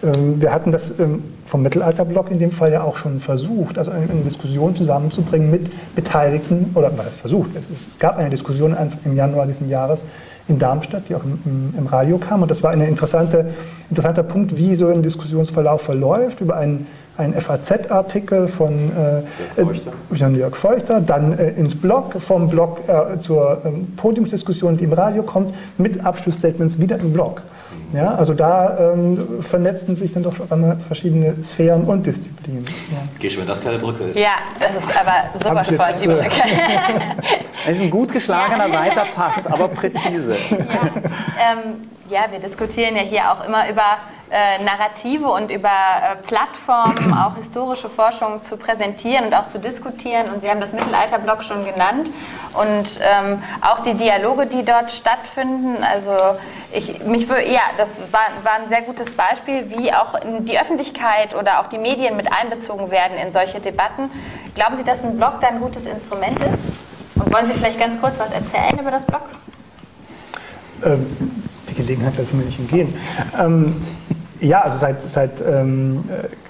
[0.04, 3.92] ähm, wir hatten das ähm, vom Mittelalterblock in dem Fall ja auch schon versucht, also
[3.92, 9.16] eine, Diskussion zusammenzubringen mit Beteiligten, oder man hat es versucht, es, gab eine Diskussion im
[9.16, 10.06] Januar diesen Jahres
[10.48, 12.42] in Darmstadt, die auch im, im Radio kam.
[12.42, 13.48] Und das war ein interessante,
[13.90, 16.88] interessanter Punkt, wie so ein Diskussionsverlauf verläuft über einen
[17.18, 23.62] ein FAZ-Artikel von äh, Jörg, Jörg Feuchter, dann äh, ins Blog, vom Blog äh, zur
[23.66, 27.42] ähm, Podiumsdiskussion, die im Radio kommt, mit Abschlussstatements wieder im Blog.
[27.94, 32.66] Ja, also da ähm, vernetzen sich dann doch einmal verschiedene Sphären und Disziplinen.
[32.92, 32.98] Ja.
[33.20, 34.20] Gehst du, wenn das keine Brücke ist?
[34.20, 36.42] Ja, das ist aber sowas von die Brücke.
[37.66, 38.80] das ist ein gut geschlagener ja.
[38.80, 40.36] weiter Pass, aber präzise.
[40.50, 40.58] Ja.
[40.58, 43.98] Ähm, ja, wir diskutieren ja hier auch immer über
[44.36, 50.30] äh, Narrative und über äh, Plattformen auch historische Forschung zu präsentieren und auch zu diskutieren.
[50.30, 52.10] Und Sie haben das Mittelalterblock schon genannt
[52.54, 55.82] und ähm, auch die Dialoge, die dort stattfinden.
[55.82, 56.12] Also
[56.74, 61.34] ich, mich würde, ja, das war, war ein sehr gutes Beispiel, wie auch die Öffentlichkeit
[61.34, 64.12] oder auch die Medien mit einbezogen werden in solche Debatten.
[64.54, 67.24] Glauben Sie, dass ein Blog da ein gutes Instrument ist?
[67.24, 69.22] Und wollen Sie vielleicht ganz kurz was erzählen über das Blog?
[70.84, 71.06] Ähm,
[71.70, 72.94] die Gelegenheit lasse ich mir nicht entgehen.
[73.40, 73.82] Ähm,
[74.46, 76.04] ja, also seit, seit ähm,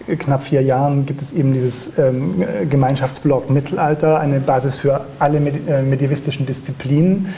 [0.07, 5.39] äh, knapp vier Jahren gibt es eben dieses ähm, Gemeinschaftsblog Mittelalter, eine Basis für alle
[5.39, 7.33] med äh, medievistischen Disziplinen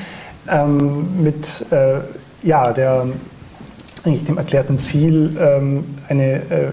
[0.49, 1.99] ähm, mit äh,
[2.41, 3.07] ja, der,
[4.03, 6.71] eigentlich dem erklärten Ziel, ähm, eine äh,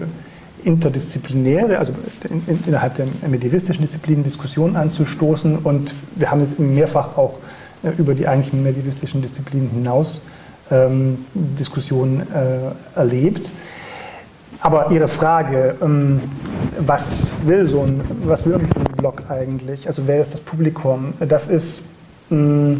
[0.63, 1.93] interdisziplinäre, also
[2.29, 5.57] in, in, innerhalb der medievistischen Disziplinen Diskussion anzustoßen.
[5.57, 7.35] Und wir haben jetzt mehrfach auch
[7.83, 10.23] äh, über die eigentlichen medievistischen Disziplinen hinaus
[10.71, 13.49] ähm, Diskussionen äh, erlebt.
[14.61, 16.21] Aber Ihre Frage, ähm,
[16.79, 19.87] was will so ein, was will so ein Blog eigentlich?
[19.87, 21.13] Also wer ist das Publikum?
[21.19, 21.83] Das ist
[22.29, 22.77] mh,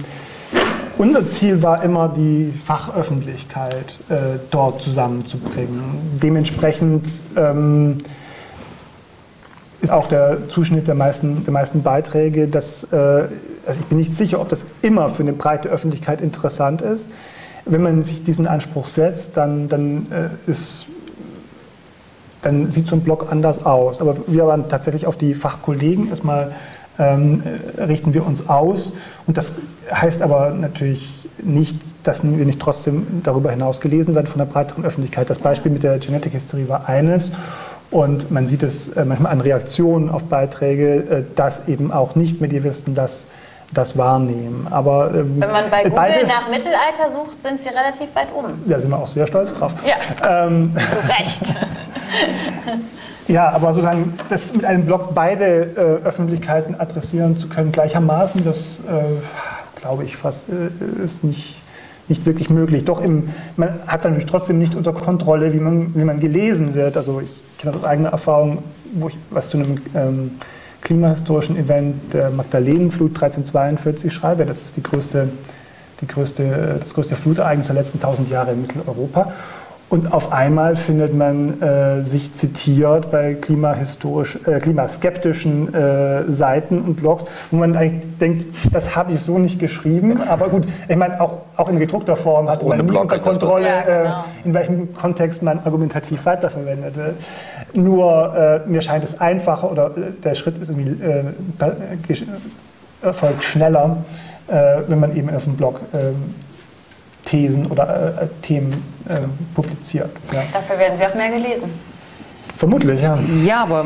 [0.97, 6.17] unser Ziel war immer, die Fachöffentlichkeit äh, dort zusammenzubringen.
[6.23, 7.05] Dementsprechend
[7.35, 7.97] ähm,
[9.81, 12.95] ist auch der Zuschnitt der meisten, der meisten Beiträge, dass, äh,
[13.65, 17.11] also ich bin nicht sicher, ob das immer für eine breite Öffentlichkeit interessant ist.
[17.65, 20.85] Wenn man sich diesen Anspruch setzt, dann, dann, äh, ist,
[22.45, 24.01] dann sieht so ein Blog anders aus.
[24.01, 26.53] Aber wir waren tatsächlich auf die Fachkollegen erstmal
[26.97, 27.43] ähm,
[27.77, 28.93] richten wir uns aus.
[29.27, 29.53] Und das
[29.91, 34.85] heißt aber natürlich nicht, dass wir nicht trotzdem darüber hinaus gelesen werden von der breiteren
[34.85, 35.29] Öffentlichkeit.
[35.29, 37.31] Das Beispiel mit der Genetic History war eines.
[37.91, 42.95] Und man sieht es äh, manchmal an Reaktionen auf Beiträge, äh, dass eben auch Nicht-Medievisten
[42.95, 43.27] das,
[43.73, 44.67] das wahrnehmen.
[44.71, 48.53] Aber, ähm, Wenn man bei Google beides, nach Mittelalter sucht, sind sie relativ weit oben.
[48.65, 49.73] Da sind wir auch sehr stolz drauf.
[49.85, 51.41] Ja, ähm, zu Recht.
[53.27, 55.45] Ja, aber sozusagen das mit einem Blog beide
[56.03, 61.63] äh, Öffentlichkeiten adressieren zu können gleichermaßen, das äh, glaube ich fast äh, ist nicht,
[62.07, 62.85] nicht wirklich möglich.
[62.85, 66.75] Doch im, man hat es natürlich trotzdem nicht unter Kontrolle, wie man, wie man gelesen
[66.75, 66.97] wird.
[66.97, 68.59] Also ich kenne das aus eigener Erfahrung,
[68.93, 70.31] wo ich was zu einem ähm,
[70.81, 74.45] klimahistorischen Event der Magdalenenflut 1342 schreibe.
[74.45, 75.29] Das ist die größte,
[75.99, 79.33] die größte, das größte Flutereignis der letzten tausend Jahre in Mitteleuropa.
[79.87, 86.95] Und auf einmal findet man äh, sich zitiert bei klimahistorisch, äh, klimaskeptischen äh, Seiten und
[86.95, 90.21] Blogs, wo man eigentlich denkt, das habe ich so nicht geschrieben.
[90.27, 93.81] Aber gut, ich meine, auch, auch in gedruckter Form hat man nie unter Kontrolle, ja,
[93.81, 94.09] genau.
[94.09, 97.15] Äh, in welchem Kontext man argumentativ weiterverwendet wird.
[97.73, 100.97] Nur äh, mir scheint es einfacher oder äh, der Schritt ist irgendwie,
[103.03, 103.97] erfolgt schneller,
[104.47, 106.35] wenn man eben auf dem Blog ähm,
[107.25, 109.19] Thesen oder äh, Themen äh,
[109.53, 110.11] publiziert.
[110.31, 110.43] Ja.
[110.53, 111.69] Dafür werden sie auch mehr gelesen.
[112.57, 113.17] Vermutlich, ja.
[113.43, 113.85] Ja, aber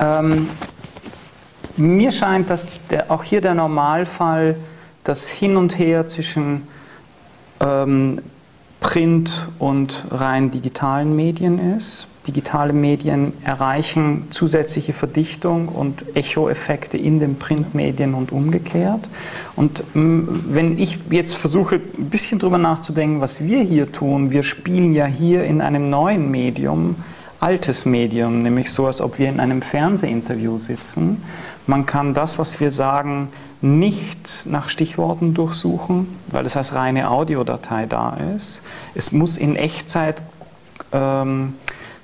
[0.00, 0.48] ähm,
[1.76, 4.56] mir scheint, dass der, auch hier der Normalfall
[5.04, 6.66] das Hin und Her zwischen
[7.60, 8.20] ähm,
[8.80, 17.36] Print und rein digitalen Medien ist digitale Medien erreichen zusätzliche Verdichtung und Echo-Effekte in den
[17.36, 19.08] Printmedien und umgekehrt.
[19.56, 24.44] Und mm, wenn ich jetzt versuche, ein bisschen drüber nachzudenken, was wir hier tun, wir
[24.44, 26.96] spielen ja hier in einem neuen Medium,
[27.40, 31.22] altes Medium, nämlich so, als ob wir in einem Fernsehinterview sitzen.
[31.66, 37.86] Man kann das, was wir sagen, nicht nach Stichworten durchsuchen, weil es als reine Audiodatei
[37.86, 38.62] da ist.
[38.94, 40.22] Es muss in Echtzeit
[40.92, 41.54] ähm,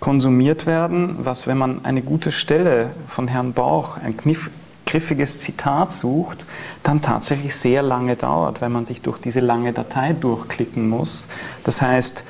[0.01, 4.51] konsumiert werden, was, wenn man eine gute Stelle von Herrn Bauch, ein kniff,
[4.87, 6.47] griffiges Zitat sucht,
[6.83, 11.29] dann tatsächlich sehr lange dauert, weil man sich durch diese lange Datei durchklicken muss.
[11.65, 12.25] Das heißt,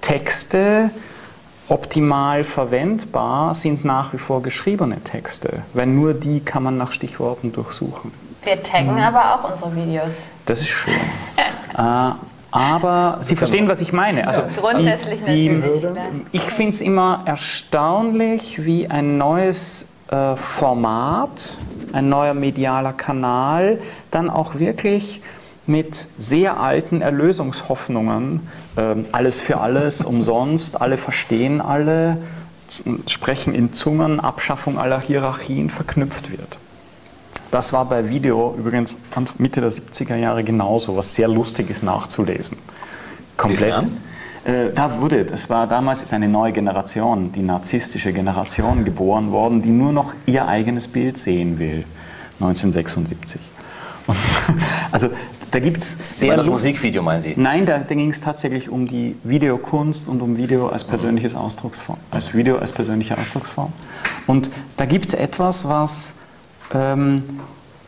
[0.00, 0.90] Texte
[1.68, 7.52] optimal verwendbar sind nach wie vor geschriebene Texte, weil nur die kann man nach Stichworten
[7.52, 8.12] durchsuchen.
[8.42, 8.98] Wir taggen mhm.
[8.98, 10.14] aber auch unsere Videos.
[10.44, 10.92] Das ist schön.
[11.78, 12.10] äh,
[12.54, 14.28] aber Sie verstehen, was ich meine.
[14.28, 15.60] Also Grundsätzlich die, die,
[16.30, 21.58] Ich finde es immer erstaunlich, wie ein neues äh, Format,
[21.92, 23.80] ein neuer medialer Kanal
[24.12, 25.20] dann auch wirklich
[25.66, 28.46] mit sehr alten Erlösungshoffnungen,
[28.76, 32.18] äh, alles für alles, umsonst, alle verstehen alle,
[33.08, 36.58] sprechen in Zungen, Abschaffung aller Hierarchien verknüpft wird.
[37.54, 38.98] Das war bei Video übrigens
[39.38, 42.58] Mitte der 70er Jahre genauso, was sehr lustig ist nachzulesen.
[43.36, 43.86] Komplett.
[44.44, 49.62] Äh, da wurde, es war damals ist eine neue Generation, die narzisstische Generation geboren worden,
[49.62, 51.84] die nur noch ihr eigenes Bild sehen will.
[52.40, 53.40] 1976.
[54.08, 54.16] Und,
[54.90, 55.10] also
[55.52, 56.36] da gibt es sehr.
[56.36, 57.34] das Musikvideo meinen Sie?
[57.36, 61.98] Nein, da, da ging es tatsächlich um die Videokunst und um Video als persönliches Ausdrucksform,
[62.10, 63.72] als Video als persönliche Ausdrucksform.
[64.26, 66.14] Und da gibt es etwas, was
[66.72, 67.40] ähm,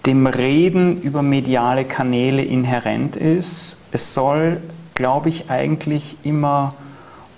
[0.04, 3.78] dem Reden über mediale Kanäle inhärent ist.
[3.92, 4.60] Es soll,
[4.94, 6.74] glaube ich, eigentlich immer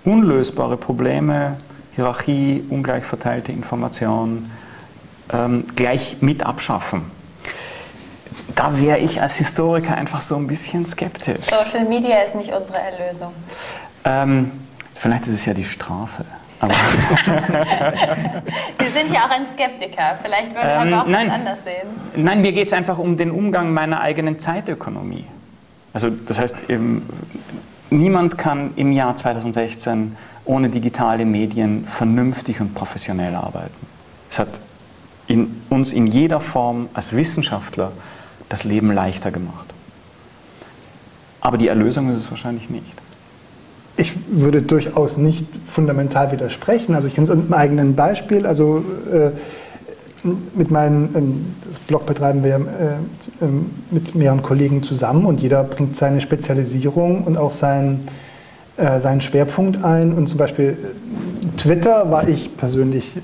[0.04, 1.56] unlösbare Probleme,
[1.94, 4.50] Hierarchie, ungleich verteilte Information,
[5.32, 7.02] ähm, gleich mit abschaffen.
[8.54, 11.40] Da wäre ich als Historiker einfach so ein bisschen skeptisch.
[11.40, 13.32] Social Media ist nicht unsere Erlösung.
[14.04, 14.50] Ähm,
[14.94, 16.24] vielleicht ist es ja die Strafe.
[16.60, 16.66] Sie
[18.86, 20.18] sind ja auch ein Skeptiker.
[20.22, 21.88] Vielleicht würde Herr ähm, Bauch nein, das anders sehen.
[22.16, 25.24] Nein, mir geht es einfach um den Umgang meiner eigenen Zeitökonomie.
[25.92, 26.56] Also das heißt,
[27.90, 33.86] niemand kann im Jahr 2016 ohne digitale Medien vernünftig und professionell arbeiten.
[34.30, 34.48] Es hat
[35.26, 37.92] in, uns in jeder Form als Wissenschaftler
[38.48, 39.66] das Leben leichter gemacht.
[41.40, 42.92] Aber die Erlösung ist es wahrscheinlich nicht.
[43.98, 46.94] Ich würde durchaus nicht fundamental widersprechen.
[46.94, 48.46] Also ich kenne es mit einem eigenen Beispiel.
[48.46, 49.30] Also äh,
[50.54, 51.46] mit meinem ähm,
[51.88, 57.36] Blog betreiben wir äh, ähm, mit mehreren Kollegen zusammen und jeder bringt seine Spezialisierung und
[57.36, 58.00] auch sein,
[58.76, 60.12] äh, seinen Schwerpunkt ein.
[60.12, 63.16] Und zum Beispiel äh, Twitter war ich persönlich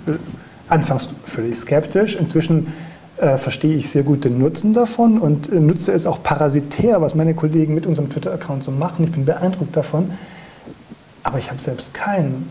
[0.69, 2.17] anfangs völlig skeptisch.
[2.17, 2.67] Inzwischen
[3.19, 7.15] äh, verstehe ich sehr gut den Nutzen davon und äh, nutze es auch parasitär, was
[7.15, 9.05] meine Kollegen mit unserem Twitter-Account so machen.
[9.05, 10.11] Ich bin beeindruckt davon.
[11.25, 12.49] Aber ich habe selbst keinen,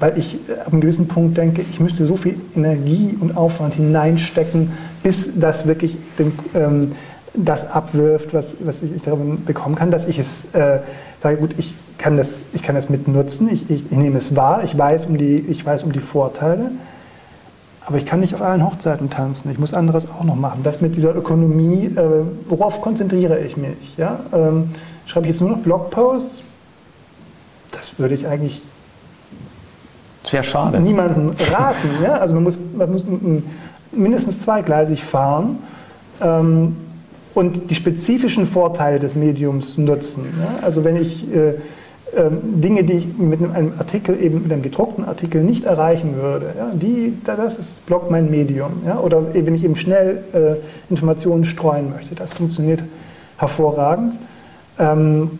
[0.00, 3.74] weil ich äh, ab einem gewissen Punkt denke, ich müsste so viel Energie und Aufwand
[3.74, 4.72] hineinstecken,
[5.02, 6.92] bis das wirklich den, ähm,
[7.34, 10.80] das abwirft, was, was ich darin bekommen kann, dass ich es äh,
[11.22, 14.64] sage, gut, ich kann das, ich kann das mitnutzen, ich, ich, ich nehme es wahr,
[14.64, 16.70] ich weiß, um die, ich weiß um die Vorteile,
[17.86, 20.60] aber ich kann nicht auf allen Hochzeiten tanzen, ich muss anderes auch noch machen.
[20.64, 23.96] Das mit dieser Ökonomie, äh, worauf konzentriere ich mich?
[23.96, 24.20] Ja?
[24.32, 24.70] Ähm,
[25.06, 26.44] schreibe ich jetzt nur noch Blogposts?
[27.74, 28.62] Das würde ich eigentlich
[30.24, 30.80] sehr schade.
[30.80, 31.88] niemandem raten.
[32.02, 32.18] Ja?
[32.18, 33.04] Also man muss, man muss
[33.92, 35.58] mindestens zweigleisig fahren.
[36.20, 36.76] Ähm,
[37.34, 40.24] und die spezifischen Vorteile des Mediums nutzen.
[40.40, 40.64] Ja?
[40.64, 45.04] Also wenn ich äh, äh, Dinge, die ich mit einem Artikel, eben mit einem gedruckten
[45.04, 46.70] Artikel nicht erreichen würde, ja?
[46.72, 48.82] die, das ist das Blog mein Medium.
[48.86, 49.00] Ja?
[49.00, 50.54] Oder wenn ich eben schnell äh,
[50.90, 52.82] Informationen streuen möchte, das funktioniert
[53.36, 54.16] hervorragend.
[54.78, 55.38] Ähm,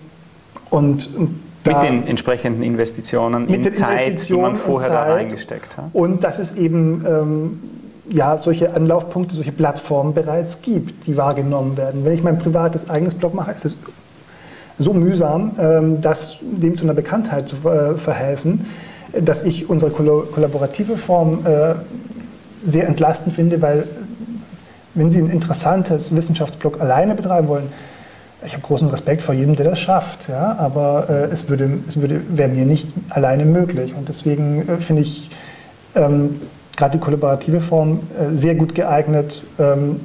[0.70, 5.86] und, und mit den entsprechenden Investitionen in Zeit, die man vorher da reingesteckt hat.
[5.92, 7.60] Und das ist eben ähm,
[8.08, 12.04] ja, solche Anlaufpunkte, solche Plattformen bereits gibt, die wahrgenommen werden.
[12.04, 13.76] Wenn ich mein privates eigenes Blog mache, ist es
[14.78, 18.66] so mühsam, ähm, das dem zu einer Bekanntheit zu äh, verhelfen,
[19.18, 21.74] dass ich unsere kollaborative Form äh,
[22.64, 23.86] sehr entlastend finde, weil
[24.94, 27.72] wenn Sie ein interessantes Wissenschaftsblog alleine betreiben wollen,
[28.44, 32.00] ich habe großen Respekt vor jedem, der das schafft, ja, aber äh, es, würde, es
[32.00, 33.94] würde, wäre mir nicht alleine möglich.
[33.94, 35.30] Und deswegen äh, finde ich
[35.94, 36.40] ähm,
[36.76, 39.42] gerade die kollaborative Form äh, sehr gut geeignet.
[39.58, 40.00] Ähm,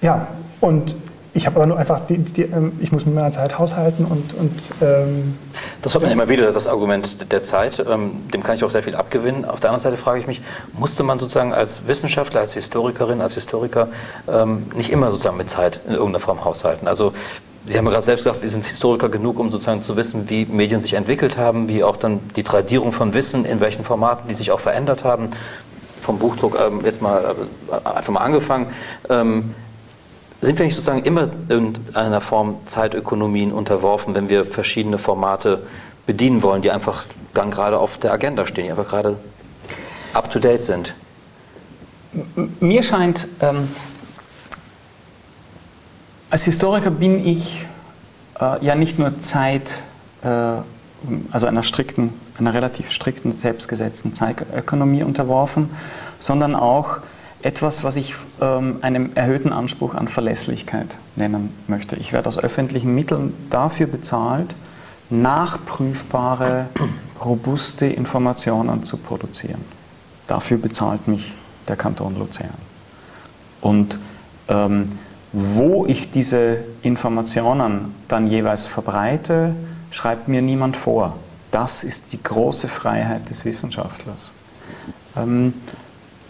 [0.00, 0.28] ja,
[0.60, 0.96] und
[1.38, 4.34] ich habe aber nur einfach, die, die, ähm, ich muss mit meiner Zeit haushalten und.
[4.34, 5.38] und ähm
[5.82, 7.84] das hört man immer wieder, das Argument der Zeit.
[7.88, 9.44] Ähm, dem kann ich auch sehr viel abgewinnen.
[9.44, 13.34] Auf der anderen Seite frage ich mich, musste man sozusagen als Wissenschaftler, als Historikerin, als
[13.34, 13.88] Historiker
[14.28, 16.88] ähm, nicht immer sozusagen mit Zeit in irgendeiner Form haushalten?
[16.88, 17.12] Also
[17.66, 20.46] Sie haben ja gerade selbst gesagt, wir sind Historiker genug, um sozusagen zu wissen, wie
[20.46, 24.34] Medien sich entwickelt haben, wie auch dann die Tradierung von Wissen, in welchen Formaten die
[24.34, 25.28] sich auch verändert haben.
[26.00, 27.36] Vom Buchdruck ähm, jetzt mal
[27.70, 28.68] äh, einfach mal angefangen.
[30.40, 35.62] Sind wir nicht sozusagen immer in einer Form Zeitökonomien unterworfen, wenn wir verschiedene Formate
[36.06, 39.18] bedienen wollen, die einfach dann gerade auf der Agenda stehen, die einfach gerade
[40.12, 40.94] up to date sind?
[42.60, 43.68] Mir scheint, ähm,
[46.30, 47.66] als Historiker bin ich
[48.40, 49.78] äh, ja nicht nur Zeit,
[50.22, 50.28] äh,
[51.30, 55.70] also einer strikten, einer relativ strikten, selbstgesetzten Zeitökonomie unterworfen,
[56.18, 57.00] sondern auch
[57.48, 61.96] etwas, was ich ähm, einem erhöhten Anspruch an Verlässlichkeit nennen möchte.
[61.96, 64.54] Ich werde aus öffentlichen Mitteln dafür bezahlt,
[65.08, 66.66] nachprüfbare,
[67.24, 69.64] robuste Informationen zu produzieren.
[70.26, 71.34] Dafür bezahlt mich
[71.66, 72.50] der Kanton Luzern.
[73.62, 73.98] Und
[74.48, 74.98] ähm,
[75.32, 79.56] wo ich diese Informationen dann jeweils verbreite,
[79.90, 81.16] schreibt mir niemand vor.
[81.50, 84.32] Das ist die große Freiheit des Wissenschaftlers.
[85.16, 85.54] Ähm,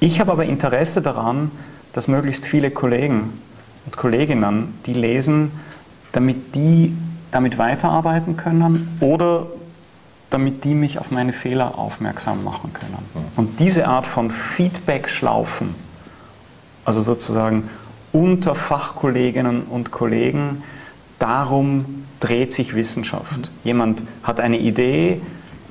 [0.00, 1.50] ich habe aber Interesse daran,
[1.92, 3.32] dass möglichst viele Kollegen
[3.86, 5.50] und Kolleginnen die lesen,
[6.12, 6.94] damit die
[7.30, 9.46] damit weiterarbeiten können oder
[10.30, 12.98] damit die mich auf meine Fehler aufmerksam machen können.
[13.36, 15.74] Und diese Art von Feedback-Schlaufen,
[16.84, 17.68] also sozusagen
[18.12, 20.62] unter Fachkolleginnen und Kollegen.
[21.18, 23.50] Darum dreht sich Wissenschaft.
[23.64, 25.20] Jemand hat eine Idee,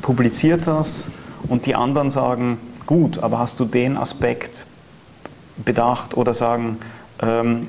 [0.01, 1.11] publiziert das
[1.47, 2.57] und die anderen sagen,
[2.87, 4.65] gut, aber hast du den Aspekt
[5.63, 6.79] bedacht oder sagen,
[7.21, 7.67] ähm,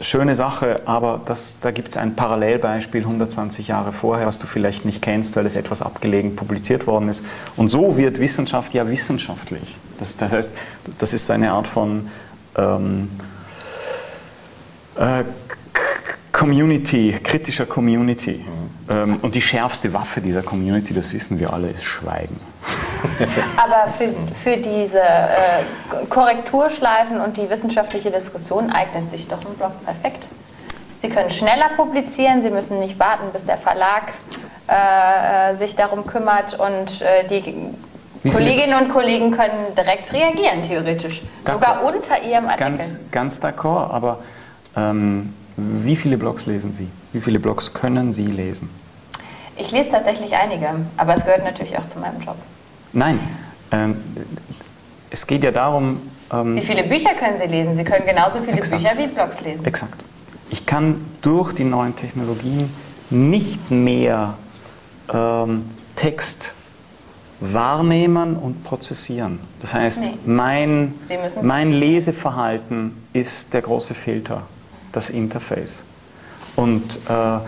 [0.00, 4.84] schöne Sache, aber das, da gibt es ein Parallelbeispiel 120 Jahre vorher, was du vielleicht
[4.84, 7.24] nicht kennst, weil es etwas abgelegen publiziert worden ist.
[7.56, 9.76] Und so wird Wissenschaft ja wissenschaftlich.
[9.98, 10.50] Das, das heißt,
[10.98, 12.08] das ist eine Art von
[12.56, 13.10] ähm,
[14.96, 15.24] äh,
[16.32, 18.44] Community, kritischer Community.
[18.46, 18.67] Mhm.
[18.90, 22.38] Ähm, und die schärfste Waffe dieser Community, das wissen wir alle, ist Schweigen.
[23.56, 29.72] Aber für, für diese äh, Korrekturschleifen und die wissenschaftliche Diskussion eignet sich doch ein Blog
[29.84, 30.26] perfekt.
[31.02, 34.12] Sie können schneller publizieren, Sie müssen nicht warten, bis der Verlag
[34.66, 37.72] äh, sich darum kümmert und äh, die
[38.30, 41.22] Kolleginnen und Kollegen können direkt reagieren, theoretisch.
[41.46, 42.70] Sogar unter ihrem Artikel.
[42.70, 44.18] Ganz, ganz d'accord, aber
[44.76, 46.88] ähm, wie viele Blogs lesen Sie?
[47.12, 48.70] Wie viele Blogs können Sie lesen?
[49.56, 52.36] Ich lese tatsächlich einige, aber es gehört natürlich auch zu meinem Job.
[52.92, 53.18] Nein,
[53.72, 53.96] ähm,
[55.10, 56.00] es geht ja darum.
[56.32, 57.74] Ähm, wie viele Bücher können Sie lesen?
[57.74, 59.64] Sie können genauso viele exakt, Bücher wie Blogs lesen.
[59.64, 60.04] Exakt.
[60.50, 62.70] Ich kann durch die neuen Technologien
[63.10, 64.34] nicht mehr
[65.12, 65.64] ähm,
[65.96, 66.54] Text
[67.40, 69.40] wahrnehmen und prozessieren.
[69.60, 70.18] Das heißt, nee.
[70.24, 70.94] mein,
[71.42, 74.42] mein Leseverhalten ist der große Filter,
[74.92, 75.84] das Interface.
[76.56, 77.38] Und äh,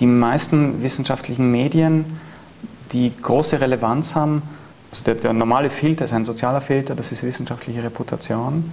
[0.00, 2.04] die meisten wissenschaftlichen Medien,
[2.92, 4.42] die große Relevanz haben,
[4.90, 8.72] also der, der, normale Filter ist ein sozialer Filter, das ist wissenschaftliche Reputation.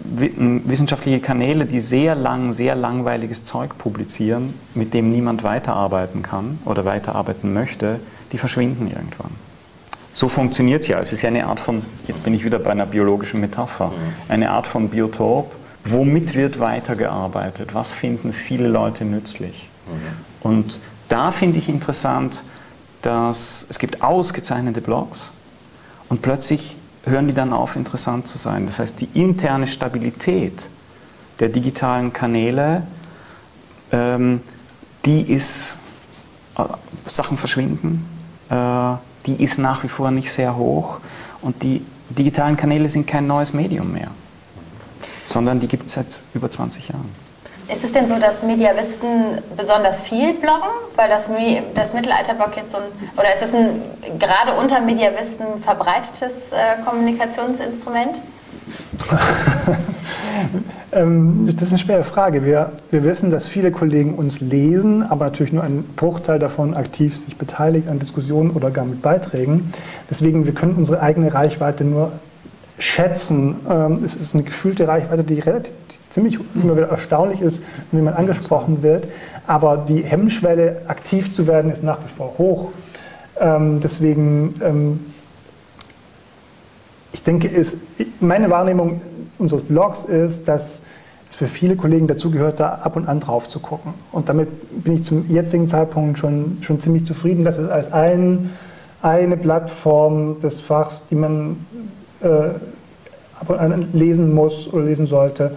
[0.00, 6.84] Wissenschaftliche Kanäle, die sehr lang, sehr langweiliges Zeug publizieren, mit dem niemand weiterarbeiten kann oder
[6.84, 7.98] weiterarbeiten möchte,
[8.30, 9.30] die verschwinden irgendwann.
[10.12, 10.98] So funktioniert es ja.
[11.00, 13.92] Es ist ja eine Art von, jetzt bin ich wieder bei einer biologischen Metapher, mhm.
[14.28, 15.54] eine Art von Biotop.
[15.90, 17.74] Womit wird weitergearbeitet?
[17.74, 19.68] Was finden viele Leute nützlich?
[19.86, 20.48] Mhm.
[20.48, 22.44] Und da finde ich interessant,
[23.02, 25.32] dass es gibt ausgezeichnete Blogs
[26.08, 28.66] und plötzlich hören die dann auf, interessant zu sein.
[28.66, 30.68] Das heißt, die interne Stabilität
[31.40, 32.82] der digitalen Kanäle,
[33.92, 34.40] ähm,
[35.04, 35.76] die ist,
[36.56, 36.64] äh,
[37.06, 38.04] Sachen verschwinden,
[38.50, 38.94] äh,
[39.26, 41.00] die ist nach wie vor nicht sehr hoch
[41.40, 44.10] und die digitalen Kanäle sind kein neues Medium mehr,
[45.28, 47.08] sondern die gibt es seit über 20 Jahren.
[47.72, 50.70] Ist es denn so, dass Mediavisten besonders viel bloggen?
[50.96, 51.28] Weil das,
[51.74, 53.82] das Mittelalterblog jetzt so ein, oder ist es ein
[54.18, 58.20] gerade unter Mediavisten verbreitetes äh, Kommunikationsinstrument?
[60.92, 62.42] ähm, das ist eine schwere Frage.
[62.46, 67.18] Wir, wir wissen, dass viele Kollegen uns lesen, aber natürlich nur ein Bruchteil davon aktiv
[67.18, 69.74] sich beteiligt an Diskussionen oder gar mit Beiträgen.
[70.10, 72.12] Deswegen, wir können unsere eigene Reichweite nur
[72.78, 73.56] schätzen.
[73.68, 75.72] Ähm, es ist eine gefühlte Reichweite, die relativ
[76.10, 77.62] ziemlich immer wieder erstaunlich ist,
[77.92, 79.06] wenn man angesprochen wird.
[79.46, 82.70] Aber die Hemmschwelle, aktiv zu werden, ist nach wie vor hoch.
[83.40, 85.00] Ähm, deswegen, ähm,
[87.12, 87.78] ich denke, ist,
[88.20, 89.00] meine Wahrnehmung
[89.38, 90.82] unseres Blogs ist, dass
[91.28, 93.94] es für viele Kollegen dazugehört, da ab und an drauf zu gucken.
[94.12, 94.48] Und damit
[94.82, 98.50] bin ich zum jetzigen Zeitpunkt schon, schon ziemlich zufrieden, dass es als ein,
[99.02, 101.64] eine Plattform des Fachs, die man
[102.20, 102.50] äh,
[103.92, 105.52] lesen muss oder lesen sollte,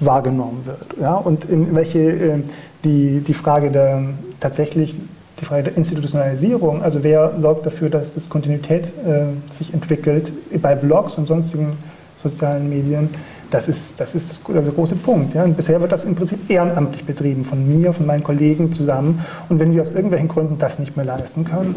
[0.00, 1.00] wahrgenommen wird.
[1.00, 1.14] Ja?
[1.14, 2.38] Und in welche äh,
[2.84, 4.02] die, die Frage der
[4.40, 4.96] tatsächlich
[5.40, 9.24] die Frage der Institutionalisierung, also wer sorgt dafür, dass das Kontinuität äh,
[9.58, 11.76] sich entwickelt bei Blogs und sonstigen
[12.22, 13.10] sozialen Medien,
[13.50, 15.34] das ist, das ist das, der große Punkt.
[15.34, 15.44] Ja?
[15.44, 19.20] Und bisher wird das im Prinzip ehrenamtlich betrieben, von mir, von meinen Kollegen zusammen.
[19.48, 21.74] Und wenn wir aus irgendwelchen Gründen das nicht mehr leisten können,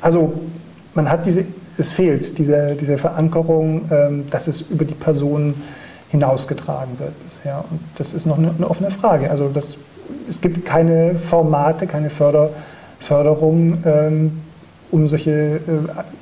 [0.00, 0.32] also
[0.94, 1.44] man hat diese,
[1.78, 5.54] es fehlt diese, diese Verankerung, ähm, dass es über die Person
[6.10, 7.64] hinausgetragen wird bisher.
[7.70, 9.30] Und das ist noch eine, eine offene Frage.
[9.30, 9.78] Also das,
[10.28, 12.50] es gibt keine Formate, keine Förder,
[13.00, 14.40] Förderung, ähm,
[14.90, 15.60] um solche äh,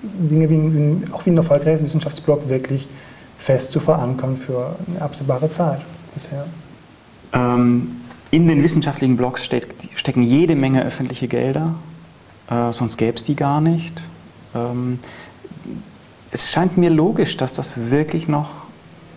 [0.03, 2.89] Dinge wie, wie, auch wie ein erfolgreiches Wissenschaftsblock wirklich
[3.39, 5.81] fest zu verankern für eine absehbare Zeit
[6.15, 6.45] bisher.
[7.33, 7.97] Ähm,
[8.31, 11.75] in den wissenschaftlichen Blogs steck, stecken jede Menge öffentliche Gelder,
[12.49, 14.01] äh, sonst gäbe es die gar nicht.
[14.55, 15.01] Ähm,
[16.33, 18.67] es scheint mir logisch, dass das wirklich noch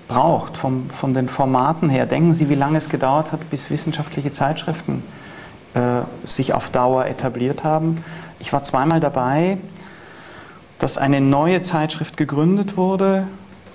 [0.08, 2.06] braucht, vom, von den Formaten her.
[2.06, 5.04] Denken Sie, wie lange es gedauert hat, bis wissenschaftliche Zeitschriften
[5.74, 8.04] äh, sich auf Dauer etabliert haben.
[8.40, 9.58] Ich war zweimal dabei,
[10.80, 13.28] dass eine neue Zeitschrift gegründet wurde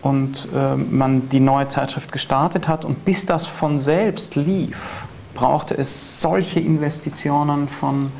[0.03, 5.76] und äh, man die neue Zeitschrift gestartet hat und bis das von selbst lief, brauchte
[5.76, 8.12] es solche Investitionen von,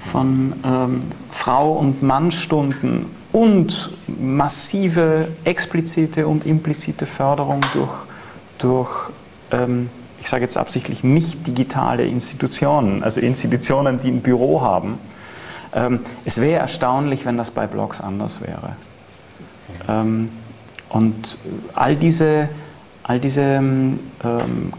[0.00, 7.92] von ähm, Frau- und Mannstunden und massive explizite und implizite Förderung durch,
[8.58, 9.10] durch
[9.50, 15.00] ähm, ich sage jetzt absichtlich nicht digitale Institutionen, also Institutionen, die ein Büro haben.
[15.74, 18.76] Ähm, es wäre erstaunlich, wenn das bei Blogs anders wäre.
[19.88, 20.28] Ähm,
[20.88, 21.36] und
[21.74, 22.48] all diese,
[23.02, 23.98] all diese ähm,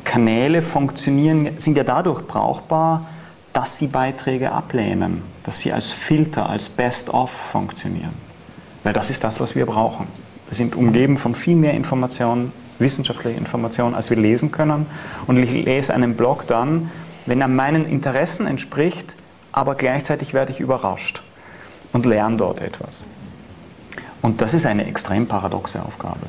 [0.05, 3.05] Kanäle funktionieren, sind ja dadurch brauchbar,
[3.51, 8.24] dass sie Beiträge ablehnen, dass sie als Filter, als Best-of funktionieren.
[8.85, 10.07] Weil das ist das, was wir brauchen.
[10.47, 14.85] Wir sind umgeben von viel mehr Informationen, wissenschaftlicher Informationen, als wir lesen können.
[15.25, 16.91] Und ich lese einen Blog dann,
[17.25, 19.15] wenn er meinen Interessen entspricht,
[19.51, 21.23] aber gleichzeitig werde ich überrascht
[21.93, 23.05] und lerne dort etwas.
[24.21, 26.27] Und das ist eine extrem paradoxe Aufgabe.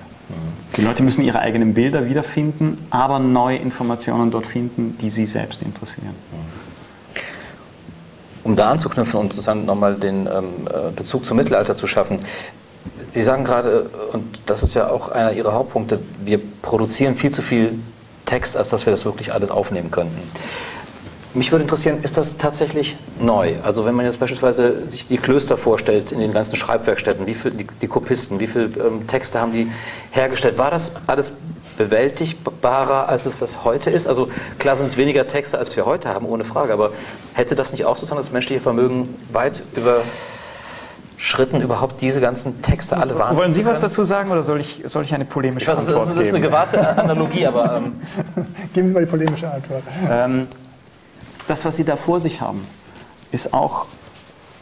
[0.78, 5.60] Die Leute müssen ihre eigenen Bilder wiederfinden, aber neue Informationen dort finden, die sie selbst
[5.60, 6.14] interessieren.
[8.46, 12.20] Um da anzuknüpfen und sozusagen nochmal den ähm, äh, Bezug zum Mittelalter zu schaffen,
[13.12, 17.42] Sie sagen gerade, und das ist ja auch einer Ihrer Hauptpunkte, wir produzieren viel zu
[17.42, 17.78] viel
[18.26, 20.20] Text, als dass wir das wirklich alles aufnehmen könnten.
[21.34, 23.56] Mich würde interessieren, ist das tatsächlich neu?
[23.64, 27.50] Also wenn man jetzt beispielsweise sich die Klöster vorstellt in den ganzen Schreibwerkstätten, wie viel,
[27.50, 29.72] die, die Kopisten, wie viele ähm, Texte haben die
[30.12, 30.56] hergestellt?
[30.56, 31.32] War das alles
[31.76, 34.06] bewältigbarer, als es das heute ist?
[34.06, 36.90] Also klar sind es weniger Texte, als wir heute haben, ohne Frage, aber
[37.34, 40.00] hätte das nicht auch sozusagen das menschliche Vermögen weit über
[41.18, 44.82] Schritten überhaupt diese ganzen Texte alle wahrnehmen Wollen Sie was dazu sagen oder soll ich,
[44.84, 46.52] soll ich eine polemische ich weiß, Antwort das ist, das ist eine geben?
[46.52, 47.96] gewagte Analogie, aber ähm,
[48.74, 49.82] Geben Sie mal die polemische Antwort.
[50.10, 50.46] Ähm,
[51.48, 52.60] das, was Sie da vor sich haben,
[53.32, 53.86] ist auch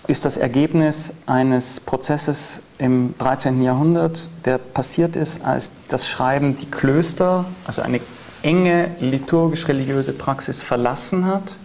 [0.06, 3.62] ist das Ergebnis eines Prozesses im 13.
[3.62, 8.00] Jahrhundert, der passiert ist, als das Schreiben die Klöster, also eine
[8.42, 11.56] enge liturgisch-religiöse Praxis verlassen hat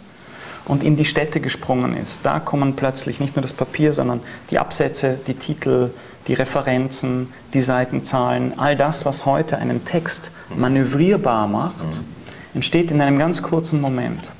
[0.65, 2.25] und in die Städte gesprungen ist.
[2.25, 4.21] Da kommen plötzlich nicht nur das Papier, sondern
[4.51, 5.89] die Absätze, die Titel,
[6.27, 12.01] die Referenzen, die Seitenzahlen, all das, was heute einen Text manövrierbar macht,
[12.53, 14.31] entsteht in einem ganz kurzen Moment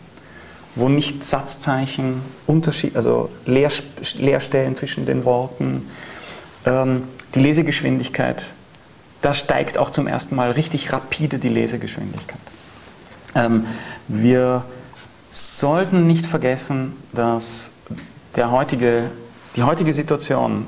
[0.80, 3.71] wo nicht Satzzeichen, Unterschied, also Leer,
[4.17, 5.88] Leerstellen zwischen den Worten,
[6.65, 7.03] ähm,
[7.36, 8.53] die Lesegeschwindigkeit,
[9.21, 12.39] da steigt auch zum ersten Mal richtig rapide die Lesegeschwindigkeit.
[13.36, 13.65] Ähm,
[14.07, 14.63] wir
[15.27, 17.73] sollten nicht vergessen, dass
[18.36, 19.11] der heutige,
[19.55, 20.65] die heutige Situation,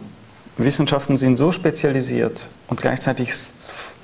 [0.58, 3.32] Wissenschaften sind so spezialisiert und gleichzeitig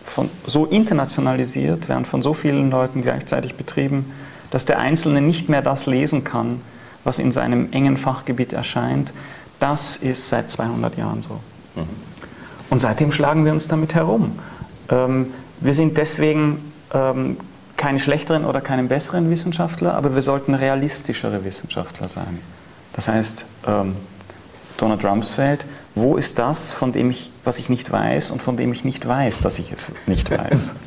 [0.05, 4.11] von, so internationalisiert, werden von so vielen Leuten gleichzeitig betrieben,
[4.51, 6.61] dass der Einzelne nicht mehr das lesen kann,
[7.03, 9.13] was in seinem engen Fachgebiet erscheint.
[9.59, 11.39] Das ist seit 200 Jahren so.
[11.75, 11.87] Mhm.
[12.69, 14.37] Und seitdem schlagen wir uns damit herum.
[14.89, 17.37] Ähm, wir sind deswegen ähm,
[17.77, 22.39] keine schlechteren oder keine besseren Wissenschaftler, aber wir sollten realistischere Wissenschaftler sein.
[22.93, 23.95] Das heißt, ähm,
[24.77, 28.71] Donald Rumsfeld, wo ist das, von dem ich, was ich nicht weiß und von dem
[28.71, 30.73] ich nicht weiß, dass ich es nicht weiß?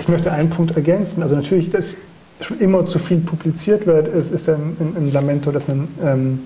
[0.00, 1.22] Ich möchte einen Punkt ergänzen.
[1.22, 1.96] Also natürlich, das
[2.44, 6.40] schon immer zu viel publiziert wird, ist, ist ein, ein, Lamento, das man ähm,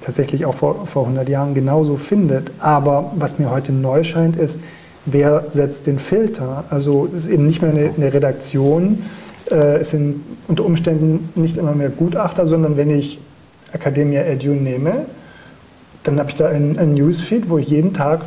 [0.00, 2.50] tatsächlich auch vor, vor 100 Jahren genauso findet.
[2.58, 4.60] Aber was mir heute neu scheint, ist,
[5.06, 6.64] wer setzt den Filter?
[6.70, 8.98] Also es ist eben nicht mehr eine, eine Redaktion,
[9.50, 13.18] äh, es sind unter Umständen nicht immer mehr Gutachter, sondern wenn ich
[13.72, 15.06] Academia Edu nehme,
[16.04, 18.22] dann habe ich da ein, ein Newsfeed, wo ich jeden Tag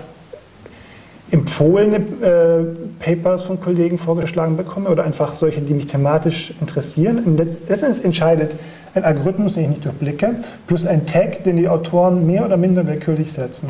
[1.31, 2.65] empfohlene äh,
[3.05, 7.37] Papers von Kollegen vorgeschlagen bekomme oder einfach solche, die mich thematisch interessieren.
[7.69, 8.55] Letztendlich entscheidet
[8.95, 10.35] ein Algorithmus, den ich nicht durchblicke,
[10.65, 13.69] plus ein Tag, den die Autoren mehr oder minder willkürlich setzen.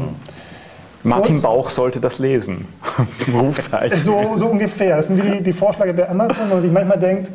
[1.03, 2.65] Martin Bauch sollte das lesen.
[3.33, 4.01] Rufzeichen.
[4.03, 4.97] So, so, ungefähr.
[4.97, 7.29] Das sind die, die Vorschläge bei Amazon, wo man sich manchmal denkt,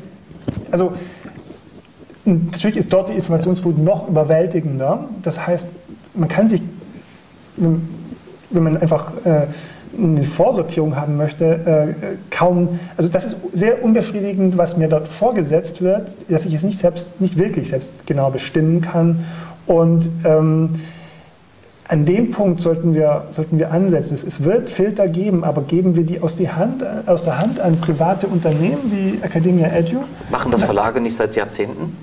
[0.71, 0.93] also
[2.25, 5.09] natürlich ist dort die Informationsflut noch überwältigender.
[5.23, 5.67] Das heißt,
[6.15, 6.63] man kann sich,
[7.57, 9.47] wenn man einfach äh,
[9.97, 15.83] eine Vorsortierung haben möchte, äh, kaum, also das ist sehr unbefriedigend, was mir dort vorgesetzt
[15.83, 19.25] wird, dass ich es nicht selbst, nicht wirklich selbst genau bestimmen kann.
[19.67, 20.81] Und ähm,
[21.91, 24.15] an dem Punkt sollten wir, sollten wir ansetzen.
[24.15, 27.81] Es, wird Filter geben, aber geben wir die aus, die Hand, aus der Hand an
[27.81, 30.05] private Unternehmen wie Academia Edu?
[30.31, 31.97] Machen das Verlage nicht seit Jahrzehnten?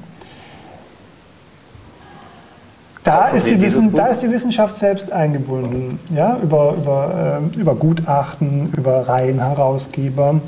[3.07, 7.73] Da ist, die Wissen, da ist, die Wissenschaft selbst eingebunden, ja, über, über, äh, über
[7.73, 10.41] Gutachten, über Reihenherausgeber.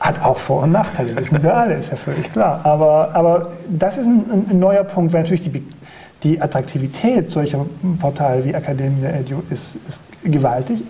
[0.00, 2.60] Hat auch Vor- und Nachteile, wissen wir alle, ist ja völlig klar.
[2.64, 5.64] Aber, aber das ist ein, ein neuer Punkt, weil natürlich die,
[6.22, 7.64] die Attraktivität solcher
[8.00, 10.82] Portale wie Academia Edu ist, ist gewaltig.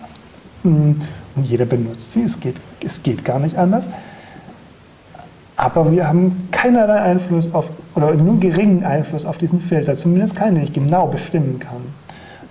[0.65, 1.01] Und
[1.45, 3.85] jeder benutzt sie, es geht, es geht gar nicht anders.
[5.57, 10.57] Aber wir haben keinerlei Einfluss auf, oder nur geringen Einfluss auf diesen Filter, zumindest keinen,
[10.57, 11.83] den ich genau bestimmen kann.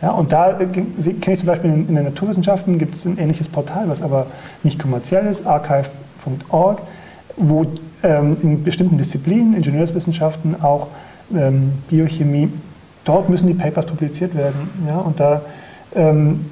[0.01, 3.17] Ja, und da äh, kenne ich zum Beispiel in, in den Naturwissenschaften gibt es ein
[3.17, 4.27] ähnliches Portal, was aber
[4.63, 6.81] nicht kommerziell ist, archive.org,
[7.37, 7.65] wo
[8.03, 10.87] ähm, in bestimmten Disziplinen, Ingenieurswissenschaften, auch
[11.33, 12.49] ähm, Biochemie,
[13.05, 14.69] dort müssen die Papers publiziert werden.
[14.87, 15.41] Ja, und da,
[15.95, 16.45] ähm,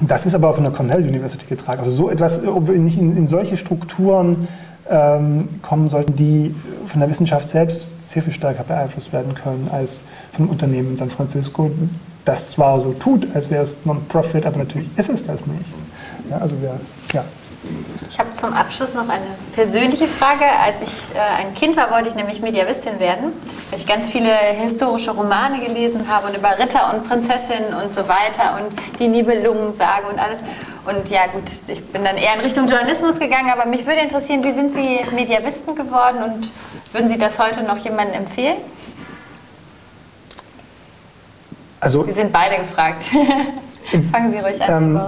[0.00, 1.80] das ist aber von der Cornell University getragen.
[1.80, 4.48] Also so etwas, ob wir nicht in, in solche Strukturen
[4.90, 6.54] ähm, kommen sollten, die
[6.86, 11.10] von der Wissenschaft selbst sehr viel stärker beeinflusst werden können als vom Unternehmen in San
[11.10, 11.70] Francisco,
[12.24, 15.64] das zwar so tut, als wäre es Non-Profit, aber natürlich ist es das nicht.
[16.30, 16.78] Ja, also wir,
[17.12, 17.24] ja.
[18.08, 20.44] Ich habe zum Abschluss noch eine persönliche Frage.
[20.44, 23.32] Als ich äh, ein Kind war, wollte ich nämlich Mediavistin werden,
[23.70, 28.02] weil ich ganz viele historische Romane gelesen habe und über Ritter und Prinzessinnen und so
[28.08, 30.38] weiter und die Nibelungensage und alles.
[30.86, 34.44] Und ja gut, ich bin dann eher in Richtung Journalismus gegangen, aber mich würde interessieren,
[34.44, 36.52] wie sind Sie Mediavisten geworden und
[36.92, 38.56] würden Sie das heute noch jemandem empfehlen?
[41.80, 43.02] Also, Wir sind beide gefragt.
[44.12, 44.82] Fangen Sie ruhig an.
[44.82, 45.00] Ähm,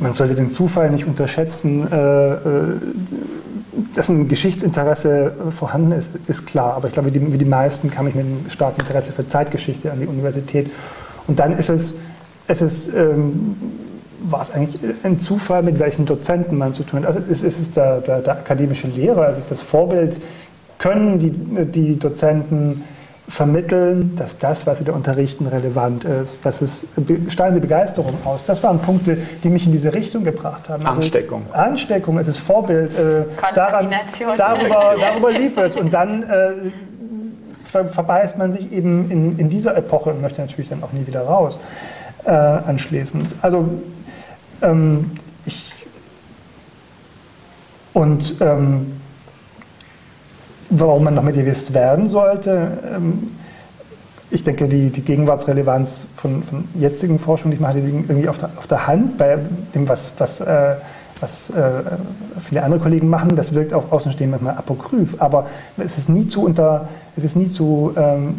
[0.00, 1.90] man sollte den Zufall nicht unterschätzen.
[1.90, 2.38] Äh, äh,
[3.94, 6.74] dass ein Geschichtsinteresse vorhanden ist, ist klar.
[6.74, 9.26] Aber ich glaube, wie die, wie die meisten kam ich mit einem starken Interesse für
[9.26, 10.70] Zeitgeschichte an die Universität.
[11.26, 11.98] Und dann ist es,
[12.46, 13.56] es ist, ähm,
[14.20, 17.16] war es eigentlich ein Zufall, mit welchen Dozenten man zu tun hat.
[17.16, 20.20] Also es, es ist der, der, der akademische Lehrer, es ist das Vorbild.
[20.78, 21.30] Können die,
[21.66, 22.84] die Dozenten
[23.28, 26.88] vermitteln, dass das, was sie da unterrichten, relevant ist, dass es
[27.28, 28.44] strahlen sie Begeisterung aus.
[28.44, 30.86] Das waren Punkte, die mich in diese Richtung gebracht haben.
[30.86, 31.42] Also Ansteckung.
[31.52, 32.90] Ansteckung, es ist Vorbild.
[32.98, 33.24] Äh,
[33.54, 33.90] daran,
[34.36, 35.76] darüber, darüber lief es.
[35.76, 36.52] Und dann äh,
[37.64, 41.06] ver verbeißt man sich eben in, in dieser Epoche und möchte natürlich dann auch nie
[41.06, 41.60] wieder raus
[42.24, 43.34] äh, anschließend.
[43.42, 43.68] Also
[44.62, 45.12] ähm,
[45.44, 45.72] ich
[47.92, 48.92] und ähm,
[50.70, 52.78] warum man noch Medievist werden sollte.
[52.94, 53.30] Ähm,
[54.30, 58.28] ich denke, die, die Gegenwartsrelevanz von, von jetzigen Forschung, die ich mache, die liegen irgendwie
[58.28, 59.38] auf der, auf der Hand bei
[59.74, 60.76] dem, was, was, äh,
[61.20, 61.70] was äh,
[62.40, 63.36] viele andere Kollegen machen.
[63.36, 65.46] Das wirkt auch außenstehend manchmal apokryph, aber
[65.78, 68.34] es ist nie zu, unter, es ist nie zu, ähm,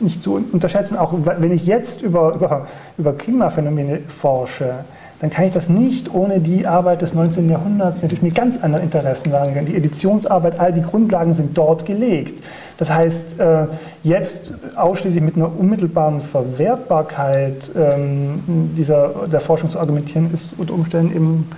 [0.00, 0.96] nicht zu unterschätzen.
[0.96, 2.66] Auch wenn ich jetzt über, über,
[2.96, 4.84] über Klimaphänomene forsche,
[5.20, 7.50] dann kann ich das nicht ohne die Arbeit des 19.
[7.50, 9.66] Jahrhunderts, natürlich mit ganz anderen Interessen waren.
[9.66, 12.42] Die Editionsarbeit, all die Grundlagen sind dort gelegt.
[12.78, 13.66] Das heißt, äh,
[14.02, 21.14] jetzt ausschließlich mit einer unmittelbaren Verwertbarkeit ähm, dieser, der Forschung zu argumentieren, ist unter Umständen
[21.14, 21.50] eben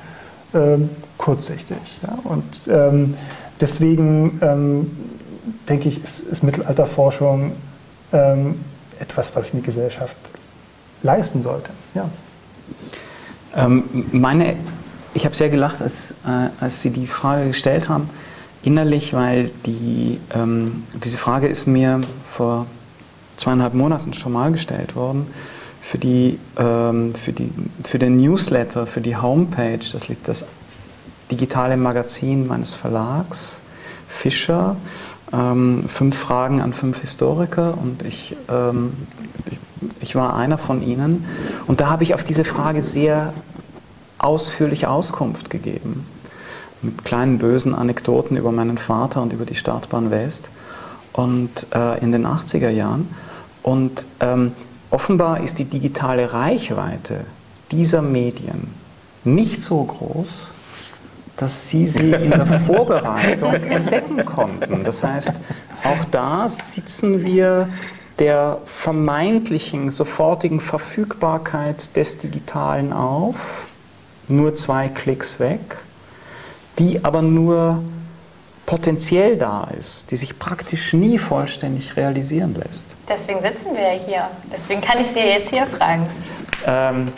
[0.55, 1.78] ähm, kurzsichtig.
[2.24, 3.14] Und ähm,
[3.60, 4.89] deswegen
[5.69, 7.52] denke ich, ist, Mittelalterforschung
[8.13, 10.17] etwas, was die Gesellschaft
[11.03, 11.71] leisten sollte.
[11.95, 12.09] Ja.
[13.55, 14.57] Ähm, meine,
[15.15, 18.09] ich habe sehr gelacht, als, äh, als Sie die Frage gestellt haben,
[18.63, 22.67] innerlich, weil die, ähm, diese Frage ist mir vor
[23.37, 25.27] zweieinhalb Monaten schon mal gestellt worden.
[25.81, 27.51] Für, die, ähm, für, die,
[27.85, 30.45] für den Newsletter, für die Homepage, das liegt das
[31.31, 33.61] digitale Magazin meines Verlags,
[34.09, 34.77] Fischer.
[35.33, 38.93] Ähm, fünf Fragen an fünf Historiker und ich, ähm,
[39.51, 39.59] ich
[40.01, 41.25] ich war einer von ihnen.
[41.67, 43.33] Und da habe ich auf diese Frage sehr
[44.19, 46.07] ausführliche Auskunft gegeben.
[46.83, 50.51] Mit kleinen bösen Anekdoten über meinen Vater und über die Startbahn West
[51.13, 53.09] und äh, in den 80er Jahren.
[53.63, 54.53] Und ähm,
[54.91, 57.25] offenbar ist die digitale Reichweite
[57.71, 58.75] dieser Medien
[59.25, 60.51] nicht so groß,
[61.37, 64.85] dass sie sie in der Vorbereitung entdecken konnten.
[64.85, 65.35] Das heißt,
[65.85, 67.69] auch da sitzen wir
[68.19, 73.67] der vermeintlichen sofortigen Verfügbarkeit des Digitalen auf,
[74.29, 75.79] nur zwei Klicks weg,
[76.79, 77.83] die aber nur
[78.67, 82.87] potenziell da ist, die sich praktisch nie vollständig realisieren lässt.
[83.09, 84.31] Deswegen sitzen wir ja hier.
[84.53, 86.07] Deswegen kann ich Sie jetzt hier fragen.
[86.67, 87.13] Ähm,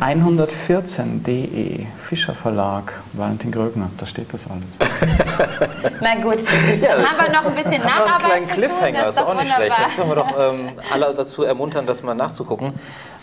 [0.00, 4.78] 114.de, Fischer Verlag, Valentin Grögner, da steht das alles.
[6.00, 6.40] Na gut,
[6.80, 8.32] ja, haben wir noch ein bisschen Nacharbeit.
[8.32, 9.76] Einen kleinen Cliffhanger, ist, ist doch auch nicht schlecht.
[9.78, 12.74] Dann können wir doch ähm, alle dazu ermuntern, das mal nachzugucken.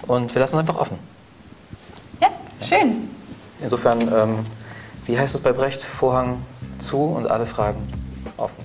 [0.07, 0.99] Und wir lassen es einfach offen.
[2.21, 2.27] Ja,
[2.61, 3.09] schön.
[3.61, 4.45] Insofern, ähm,
[5.05, 5.81] wie heißt es bei Brecht?
[5.81, 6.41] Vorhang
[6.79, 7.87] zu und alle Fragen
[8.37, 8.63] offen.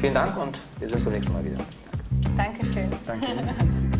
[0.00, 1.58] Vielen Dank und wir sehen uns beim nächsten Mal wieder.
[2.36, 2.92] Dankeschön.
[3.06, 3.26] Danke.